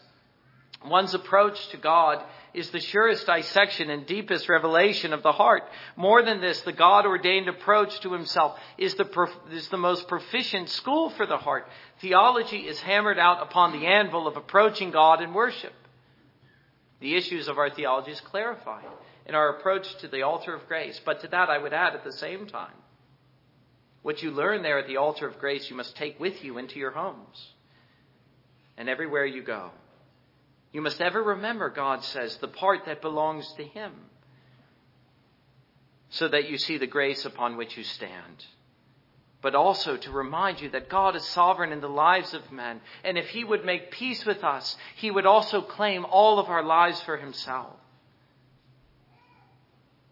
One's 0.85 1.13
approach 1.13 1.67
to 1.69 1.77
God 1.77 2.23
is 2.53 2.69
the 2.69 2.79
surest 2.79 3.25
dissection 3.25 3.89
and 3.89 4.05
deepest 4.05 4.49
revelation 4.49 5.13
of 5.13 5.23
the 5.23 5.31
heart. 5.31 5.63
More 5.95 6.23
than 6.23 6.41
this, 6.41 6.61
the 6.61 6.71
God 6.71 7.05
ordained 7.05 7.47
approach 7.47 7.99
to 8.01 8.13
himself 8.13 8.57
is 8.77 8.95
the, 8.95 9.29
is 9.51 9.69
the 9.69 9.77
most 9.77 10.07
proficient 10.07 10.69
school 10.69 11.09
for 11.11 11.25
the 11.25 11.37
heart. 11.37 11.67
Theology 11.99 12.59
is 12.59 12.79
hammered 12.79 13.17
out 13.17 13.41
upon 13.41 13.71
the 13.71 13.87
anvil 13.87 14.27
of 14.27 14.37
approaching 14.37 14.91
God 14.91 15.21
in 15.21 15.33
worship. 15.33 15.73
The 16.99 17.15
issues 17.15 17.47
of 17.47 17.57
our 17.57 17.69
theology 17.69 18.11
is 18.11 18.21
clarified 18.21 18.85
in 19.25 19.35
our 19.35 19.57
approach 19.57 19.97
to 19.97 20.07
the 20.07 20.21
altar 20.21 20.53
of 20.53 20.67
grace. 20.67 20.99
But 21.03 21.21
to 21.21 21.27
that, 21.29 21.49
I 21.49 21.57
would 21.57 21.73
add 21.73 21.95
at 21.95 22.03
the 22.03 22.13
same 22.13 22.45
time 22.45 22.73
what 24.03 24.21
you 24.21 24.31
learn 24.31 24.61
there 24.61 24.79
at 24.79 24.87
the 24.87 24.97
altar 24.97 25.27
of 25.27 25.39
grace, 25.39 25.69
you 25.69 25.77
must 25.77 25.95
take 25.95 26.19
with 26.19 26.43
you 26.43 26.57
into 26.57 26.77
your 26.77 26.91
homes 26.91 27.53
and 28.77 28.89
everywhere 28.89 29.25
you 29.25 29.41
go. 29.41 29.71
You 30.73 30.81
must 30.81 30.99
ever 30.99 31.21
remember, 31.23 31.69
God 31.69 32.03
says, 32.03 32.35
the 32.37 32.47
part 32.47 32.85
that 32.85 33.01
belongs 33.01 33.51
to 33.53 33.63
Him 33.63 33.93
so 36.09 36.27
that 36.27 36.49
you 36.49 36.57
see 36.57 36.77
the 36.77 36.87
grace 36.87 37.25
upon 37.25 37.57
which 37.57 37.77
you 37.77 37.83
stand. 37.83 38.45
But 39.41 39.55
also 39.55 39.97
to 39.97 40.11
remind 40.11 40.61
you 40.61 40.69
that 40.69 40.89
God 40.89 41.15
is 41.15 41.23
sovereign 41.25 41.71
in 41.71 41.81
the 41.81 41.87
lives 41.87 42.33
of 42.33 42.51
men. 42.51 42.81
And 43.03 43.17
if 43.17 43.29
He 43.29 43.43
would 43.43 43.63
make 43.63 43.91
peace 43.91 44.25
with 44.25 44.43
us, 44.43 44.75
He 44.95 45.11
would 45.11 45.25
also 45.25 45.61
claim 45.61 46.05
all 46.05 46.39
of 46.39 46.49
our 46.49 46.63
lives 46.63 47.01
for 47.03 47.17
Himself. 47.17 47.75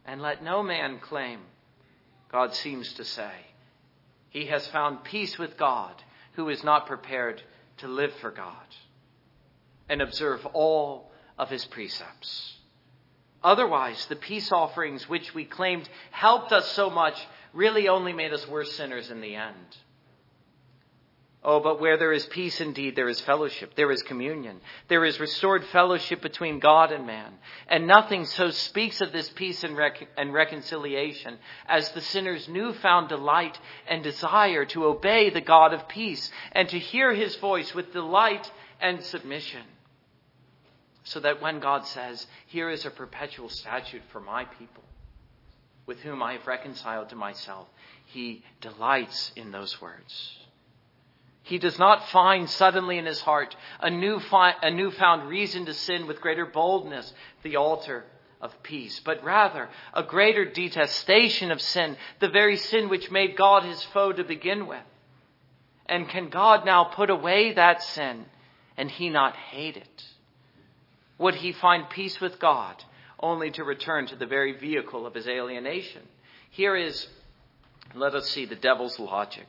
And 0.05 0.21
let 0.21 0.43
no 0.43 0.63
man 0.63 0.99
claim, 0.99 1.39
God 2.31 2.53
seems 2.53 2.93
to 2.93 3.03
say, 3.03 3.31
he 4.31 4.45
has 4.45 4.65
found 4.67 5.03
peace 5.03 5.37
with 5.37 5.57
God 5.57 5.93
who 6.33 6.47
is 6.49 6.63
not 6.63 6.87
prepared 6.87 7.41
to 7.77 7.87
live 7.87 8.13
for 8.21 8.31
God 8.31 8.55
and 9.91 10.01
observe 10.01 10.43
all 10.53 11.11
of 11.37 11.49
his 11.49 11.65
precepts. 11.65 12.53
Otherwise, 13.43 14.05
the 14.05 14.15
peace 14.15 14.51
offerings 14.51 15.09
which 15.09 15.35
we 15.35 15.43
claimed 15.43 15.87
helped 16.11 16.53
us 16.53 16.71
so 16.71 16.89
much 16.89 17.27
really 17.53 17.89
only 17.89 18.13
made 18.13 18.31
us 18.31 18.47
worse 18.47 18.71
sinners 18.71 19.11
in 19.11 19.19
the 19.19 19.35
end. 19.35 19.77
Oh, 21.43 21.59
but 21.59 21.81
where 21.81 21.97
there 21.97 22.13
is 22.13 22.25
peace 22.27 22.61
indeed, 22.61 22.95
there 22.95 23.09
is 23.09 23.19
fellowship, 23.19 23.73
there 23.75 23.91
is 23.91 24.03
communion, 24.03 24.61
there 24.87 25.03
is 25.03 25.19
restored 25.19 25.65
fellowship 25.65 26.21
between 26.21 26.59
God 26.59 26.91
and 26.91 27.05
man. 27.05 27.33
And 27.67 27.87
nothing 27.87 28.25
so 28.25 28.51
speaks 28.51 29.01
of 29.01 29.11
this 29.11 29.27
peace 29.29 29.63
and, 29.63 29.75
rec- 29.75 30.07
and 30.17 30.31
reconciliation 30.31 31.37
as 31.67 31.91
the 31.91 32.01
sinner's 32.01 32.47
newfound 32.47 33.09
delight 33.09 33.59
and 33.89 34.03
desire 34.03 34.65
to 34.65 34.85
obey 34.85 35.31
the 35.31 35.41
God 35.41 35.73
of 35.73 35.89
peace 35.89 36.31
and 36.53 36.69
to 36.69 36.79
hear 36.79 37.11
his 37.13 37.35
voice 37.37 37.73
with 37.73 37.91
delight 37.91 38.49
and 38.79 39.03
submission. 39.03 39.63
So 41.03 41.19
that 41.21 41.41
when 41.41 41.59
God 41.59 41.85
says, 41.87 42.27
Here 42.47 42.69
is 42.69 42.85
a 42.85 42.91
perpetual 42.91 43.49
statute 43.49 44.03
for 44.11 44.19
my 44.19 44.45
people, 44.45 44.83
with 45.85 45.99
whom 46.01 46.21
I 46.21 46.33
have 46.33 46.47
reconciled 46.47 47.09
to 47.09 47.15
myself, 47.15 47.67
he 48.05 48.43
delights 48.61 49.31
in 49.35 49.51
those 49.51 49.81
words. 49.81 50.37
He 51.43 51.57
does 51.57 51.79
not 51.79 52.09
find 52.09 52.49
suddenly 52.49 52.97
in 52.97 53.05
his 53.05 53.21
heart 53.21 53.55
a, 53.79 53.89
new 53.89 54.19
fi- 54.19 54.55
a 54.61 54.69
newfound 54.69 55.27
reason 55.27 55.65
to 55.65 55.73
sin 55.73 56.07
with 56.07 56.21
greater 56.21 56.45
boldness, 56.45 57.13
the 57.41 57.55
altar 57.55 58.05
of 58.39 58.61
peace, 58.63 58.99
but 58.99 59.23
rather 59.23 59.69
a 59.93 60.03
greater 60.03 60.45
detestation 60.45 61.51
of 61.51 61.61
sin, 61.61 61.97
the 62.19 62.29
very 62.29 62.57
sin 62.57 62.89
which 62.89 63.11
made 63.11 63.35
God 63.35 63.63
his 63.63 63.83
foe 63.85 64.11
to 64.11 64.23
begin 64.23 64.67
with. 64.67 64.83
And 65.87 66.07
can 66.07 66.29
God 66.29 66.65
now 66.65 66.85
put 66.85 67.09
away 67.09 67.53
that 67.53 67.81
sin 67.83 68.25
and 68.77 68.89
he 68.89 69.09
not 69.09 69.35
hate 69.35 69.77
it? 69.77 70.03
Would 71.21 71.35
he 71.35 71.51
find 71.51 71.87
peace 71.87 72.19
with 72.19 72.39
God 72.39 72.83
only 73.19 73.51
to 73.51 73.63
return 73.63 74.07
to 74.07 74.15
the 74.15 74.25
very 74.25 74.53
vehicle 74.53 75.05
of 75.05 75.13
his 75.13 75.27
alienation? 75.27 76.01
Here 76.49 76.75
is, 76.75 77.07
let 77.93 78.15
us 78.15 78.27
see 78.31 78.45
the 78.45 78.55
devil's 78.55 78.97
logic. 78.97 79.47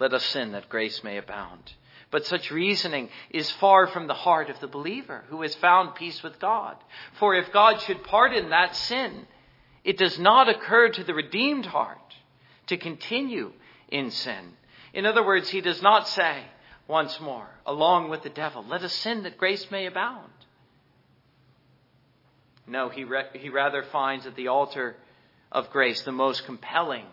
Let 0.00 0.14
us 0.14 0.24
sin 0.24 0.52
that 0.52 0.70
grace 0.70 1.04
may 1.04 1.18
abound. 1.18 1.74
But 2.10 2.24
such 2.24 2.50
reasoning 2.50 3.10
is 3.28 3.50
far 3.50 3.86
from 3.86 4.06
the 4.06 4.14
heart 4.14 4.48
of 4.48 4.58
the 4.58 4.68
believer 4.68 5.22
who 5.28 5.42
has 5.42 5.54
found 5.56 5.96
peace 5.96 6.22
with 6.22 6.40
God. 6.40 6.76
For 7.18 7.34
if 7.34 7.52
God 7.52 7.82
should 7.82 8.02
pardon 8.02 8.48
that 8.50 8.74
sin, 8.74 9.26
it 9.84 9.98
does 9.98 10.18
not 10.18 10.48
occur 10.48 10.88
to 10.88 11.04
the 11.04 11.14
redeemed 11.14 11.66
heart 11.66 11.98
to 12.68 12.78
continue 12.78 13.52
in 13.90 14.10
sin. 14.10 14.54
In 14.94 15.04
other 15.04 15.24
words, 15.24 15.50
he 15.50 15.60
does 15.60 15.82
not 15.82 16.08
say 16.08 16.42
once 16.92 17.18
more, 17.22 17.48
along 17.64 18.10
with 18.10 18.22
the 18.22 18.28
devil, 18.28 18.62
let 18.68 18.82
us 18.82 18.92
sin 18.92 19.22
that 19.22 19.38
grace 19.38 19.70
may 19.70 19.86
abound. 19.86 20.30
No, 22.66 22.90
he, 22.90 23.04
re- 23.04 23.30
he 23.32 23.48
rather 23.48 23.82
finds 23.82 24.26
at 24.26 24.36
the 24.36 24.48
altar 24.48 24.96
of 25.50 25.70
grace 25.70 26.02
the 26.02 26.12
most 26.12 26.44
compelling 26.44 27.06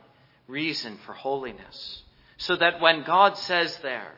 reason 0.47 0.97
for 1.05 1.13
holiness. 1.13 2.03
So 2.35 2.57
that 2.57 2.81
when 2.81 3.03
God 3.03 3.37
says 3.37 3.77
there, 3.77 4.11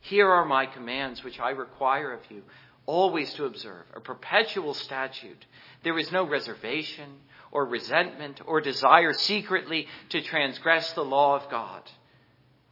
here 0.00 0.28
are 0.28 0.44
my 0.44 0.66
commands 0.66 1.22
which 1.22 1.38
I 1.38 1.50
require 1.50 2.12
of 2.12 2.20
you, 2.28 2.42
always 2.86 3.32
to 3.34 3.44
observe, 3.44 3.84
a 3.94 4.00
perpetual 4.00 4.74
statute. 4.74 5.46
There 5.84 5.98
is 5.98 6.10
no 6.10 6.24
reservation 6.26 7.10
or 7.52 7.66
resentment 7.66 8.40
or 8.44 8.60
desire 8.60 9.12
secretly 9.12 9.86
to 10.08 10.22
transgress 10.22 10.92
the 10.94 11.04
law 11.04 11.36
of 11.36 11.48
God, 11.52 11.82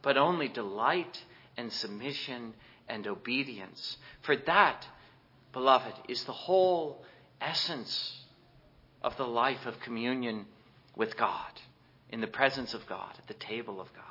but 0.01 0.17
only 0.17 0.49
delight 0.49 1.23
and 1.57 1.71
submission 1.71 2.53
and 2.87 3.07
obedience. 3.07 3.97
For 4.21 4.35
that, 4.35 4.87
beloved, 5.53 5.93
is 6.09 6.23
the 6.25 6.31
whole 6.31 7.03
essence 7.41 8.25
of 9.01 9.17
the 9.17 9.27
life 9.27 9.65
of 9.65 9.79
communion 9.81 10.45
with 10.95 11.17
God, 11.17 11.51
in 12.09 12.21
the 12.21 12.27
presence 12.27 12.73
of 12.73 12.87
God, 12.87 13.13
at 13.17 13.27
the 13.27 13.33
table 13.33 13.81
of 13.81 13.93
God. 13.93 14.03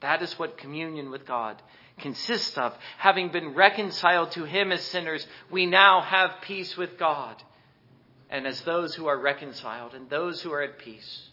That 0.00 0.22
is 0.22 0.38
what 0.38 0.58
communion 0.58 1.10
with 1.10 1.26
God 1.26 1.62
consists 1.98 2.56
of. 2.58 2.74
Having 2.98 3.30
been 3.30 3.54
reconciled 3.54 4.32
to 4.32 4.44
Him 4.44 4.72
as 4.72 4.82
sinners, 4.82 5.26
we 5.50 5.66
now 5.66 6.00
have 6.00 6.42
peace 6.42 6.76
with 6.76 6.98
God. 6.98 7.40
And 8.28 8.46
as 8.46 8.60
those 8.62 8.94
who 8.94 9.06
are 9.06 9.18
reconciled 9.18 9.94
and 9.94 10.08
those 10.08 10.40
who 10.40 10.52
are 10.52 10.62
at 10.62 10.78
peace, 10.78 11.28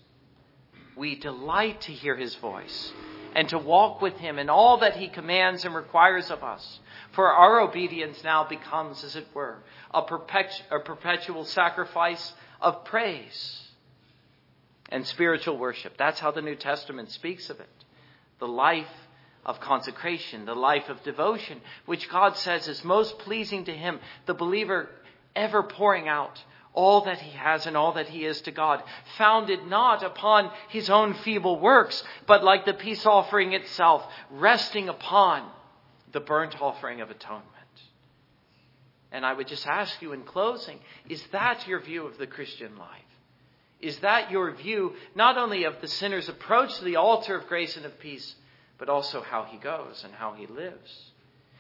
we 0.96 1.16
delight 1.16 1.82
to 1.82 1.92
hear 1.92 2.16
His 2.16 2.36
voice 2.36 2.94
and 3.36 3.48
to 3.50 3.58
walk 3.58 4.02
with 4.02 4.16
Him 4.18 4.40
in 4.40 4.50
all 4.50 4.78
that 4.80 4.96
He 4.96 5.08
commands 5.08 5.66
and 5.66 5.76
requires 5.76 6.30
of 6.32 6.44
us. 6.44 6.80
For 7.12 7.28
our 7.32 7.60
obedience 7.60 8.24
now 8.24 8.44
becomes, 8.44 9.04
as 9.04 9.16
it 9.16 9.28
were, 9.34 9.58
a, 9.94 10.02
perpetu- 10.02 10.62
a 10.72 10.80
perpetual 10.80 11.46
sacrifice 11.46 12.34
of 12.62 12.86
praise 12.86 13.68
and 14.90 15.06
spiritual 15.06 15.58
worship. 15.58 15.96
That's 15.98 16.20
how 16.20 16.32
the 16.32 16.42
New 16.42 16.56
Testament 16.56 17.12
speaks 17.12 17.50
of 17.50 17.60
it. 17.60 17.70
The 18.40 18.48
life 18.48 18.88
of 19.46 19.60
consecration, 19.60 20.46
the 20.46 20.56
life 20.56 20.90
of 20.90 21.04
devotion, 21.04 21.62
which 21.86 22.10
God 22.10 22.36
says 22.36 22.68
is 22.68 22.84
most 22.84 23.20
pleasing 23.20 23.66
to 23.66 23.74
Him, 23.74 24.00
the 24.26 24.34
believer 24.34 24.90
ever 25.36 25.64
pouring 25.64 26.08
out 26.08 26.44
all 26.74 27.02
that 27.02 27.20
he 27.20 27.32
has 27.32 27.66
and 27.66 27.76
all 27.76 27.94
that 27.94 28.10
he 28.10 28.26
is 28.26 28.42
to 28.42 28.52
God, 28.52 28.84
founded 29.18 29.66
not 29.68 30.04
upon 30.04 30.52
his 30.70 30.90
own 30.90 31.14
feeble 31.16 31.60
works, 31.60 32.04
but 32.28 32.44
like 32.44 32.66
the 32.66 32.74
peace 32.74 33.06
offering 33.06 33.54
itself, 33.54 34.06
resting 34.30 34.90
upon 34.90 35.50
the 36.12 36.20
burnt 36.20 36.62
offering 36.62 37.02
of 37.02 37.10
atonement. 37.10 37.46
And 39.12 39.26
I 39.26 39.34
would 39.34 39.48
just 39.48 39.66
ask 39.66 40.02
you 40.02 40.14
in 40.14 40.24
closing, 40.24 40.80
is 41.08 41.24
that 41.32 41.68
your 41.68 41.80
view 41.80 42.06
of 42.06 42.18
the 42.18 42.28
Christian 42.28 42.78
life? 42.78 43.02
Is 43.80 43.98
that 44.00 44.30
your 44.30 44.52
view 44.52 44.94
not 45.16 45.38
only 45.38 45.64
of 45.64 45.82
the 45.82 45.88
sinner's 45.88 46.30
approach 46.30 46.78
to 46.78 46.86
the 46.86 46.98
altar 46.98 47.36
of 47.36 47.48
grace 47.48 47.78
and 47.78 47.86
of 47.86 48.00
peace, 48.00 48.36
but 48.78 48.90
also 48.90 49.22
how 49.22 49.44
he 49.44 49.58
goes 49.58 50.04
and 50.04 50.14
how 50.14 50.34
he 50.34 50.48
lives? 50.48 51.12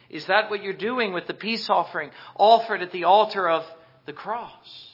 Is 0.10 0.26
that 0.26 0.50
what 0.50 0.64
you're 0.64 0.74
doing 0.74 1.14
with 1.14 1.28
the 1.28 1.34
peace 1.34 1.70
offering 1.70 2.12
offered 2.36 2.82
at 2.82 2.92
the 2.92 3.06
altar 3.06 3.48
of 3.48 3.66
the 4.06 4.14
cross, 4.14 4.89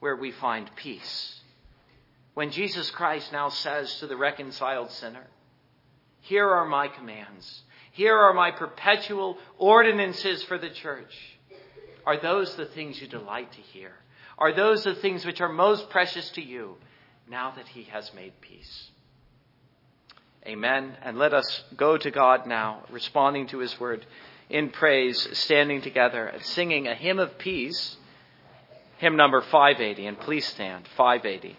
where 0.00 0.16
we 0.16 0.32
find 0.32 0.70
peace? 0.76 1.40
When 2.34 2.50
Jesus 2.50 2.90
Christ 2.90 3.32
now 3.32 3.48
says 3.48 3.94
to 3.96 4.06
the 4.06 4.16
reconciled 4.16 4.90
sinner, 4.90 5.26
Here 6.20 6.48
are 6.48 6.66
my 6.66 6.88
commands. 6.88 7.62
Here 7.92 8.16
are 8.16 8.34
my 8.34 8.50
perpetual 8.50 9.38
ordinances 9.58 10.42
for 10.44 10.58
the 10.58 10.70
church. 10.70 11.14
Are 12.06 12.20
those 12.20 12.54
the 12.56 12.66
things 12.66 13.00
you 13.00 13.08
delight 13.08 13.52
to 13.52 13.60
hear? 13.60 13.92
Are 14.38 14.54
those 14.54 14.84
the 14.84 14.94
things 14.94 15.26
which 15.26 15.40
are 15.40 15.48
most 15.48 15.90
precious 15.90 16.30
to 16.30 16.42
you 16.42 16.76
now 17.28 17.52
that 17.56 17.68
he 17.68 17.82
has 17.84 18.12
made 18.14 18.40
peace? 18.40 18.90
Amen. 20.46 20.96
And 21.02 21.18
let 21.18 21.34
us 21.34 21.62
go 21.76 21.98
to 21.98 22.10
God 22.10 22.46
now, 22.46 22.84
responding 22.90 23.48
to 23.48 23.58
his 23.58 23.78
word 23.78 24.06
in 24.48 24.70
praise, 24.70 25.28
standing 25.38 25.82
together 25.82 26.26
and 26.26 26.42
singing 26.42 26.88
a 26.88 26.94
hymn 26.94 27.18
of 27.18 27.36
peace, 27.38 27.96
hymn 29.00 29.16
number 29.16 29.40
580. 29.40 30.06
And 30.06 30.18
please 30.18 30.46
stand, 30.46 30.86
580. 30.96 31.56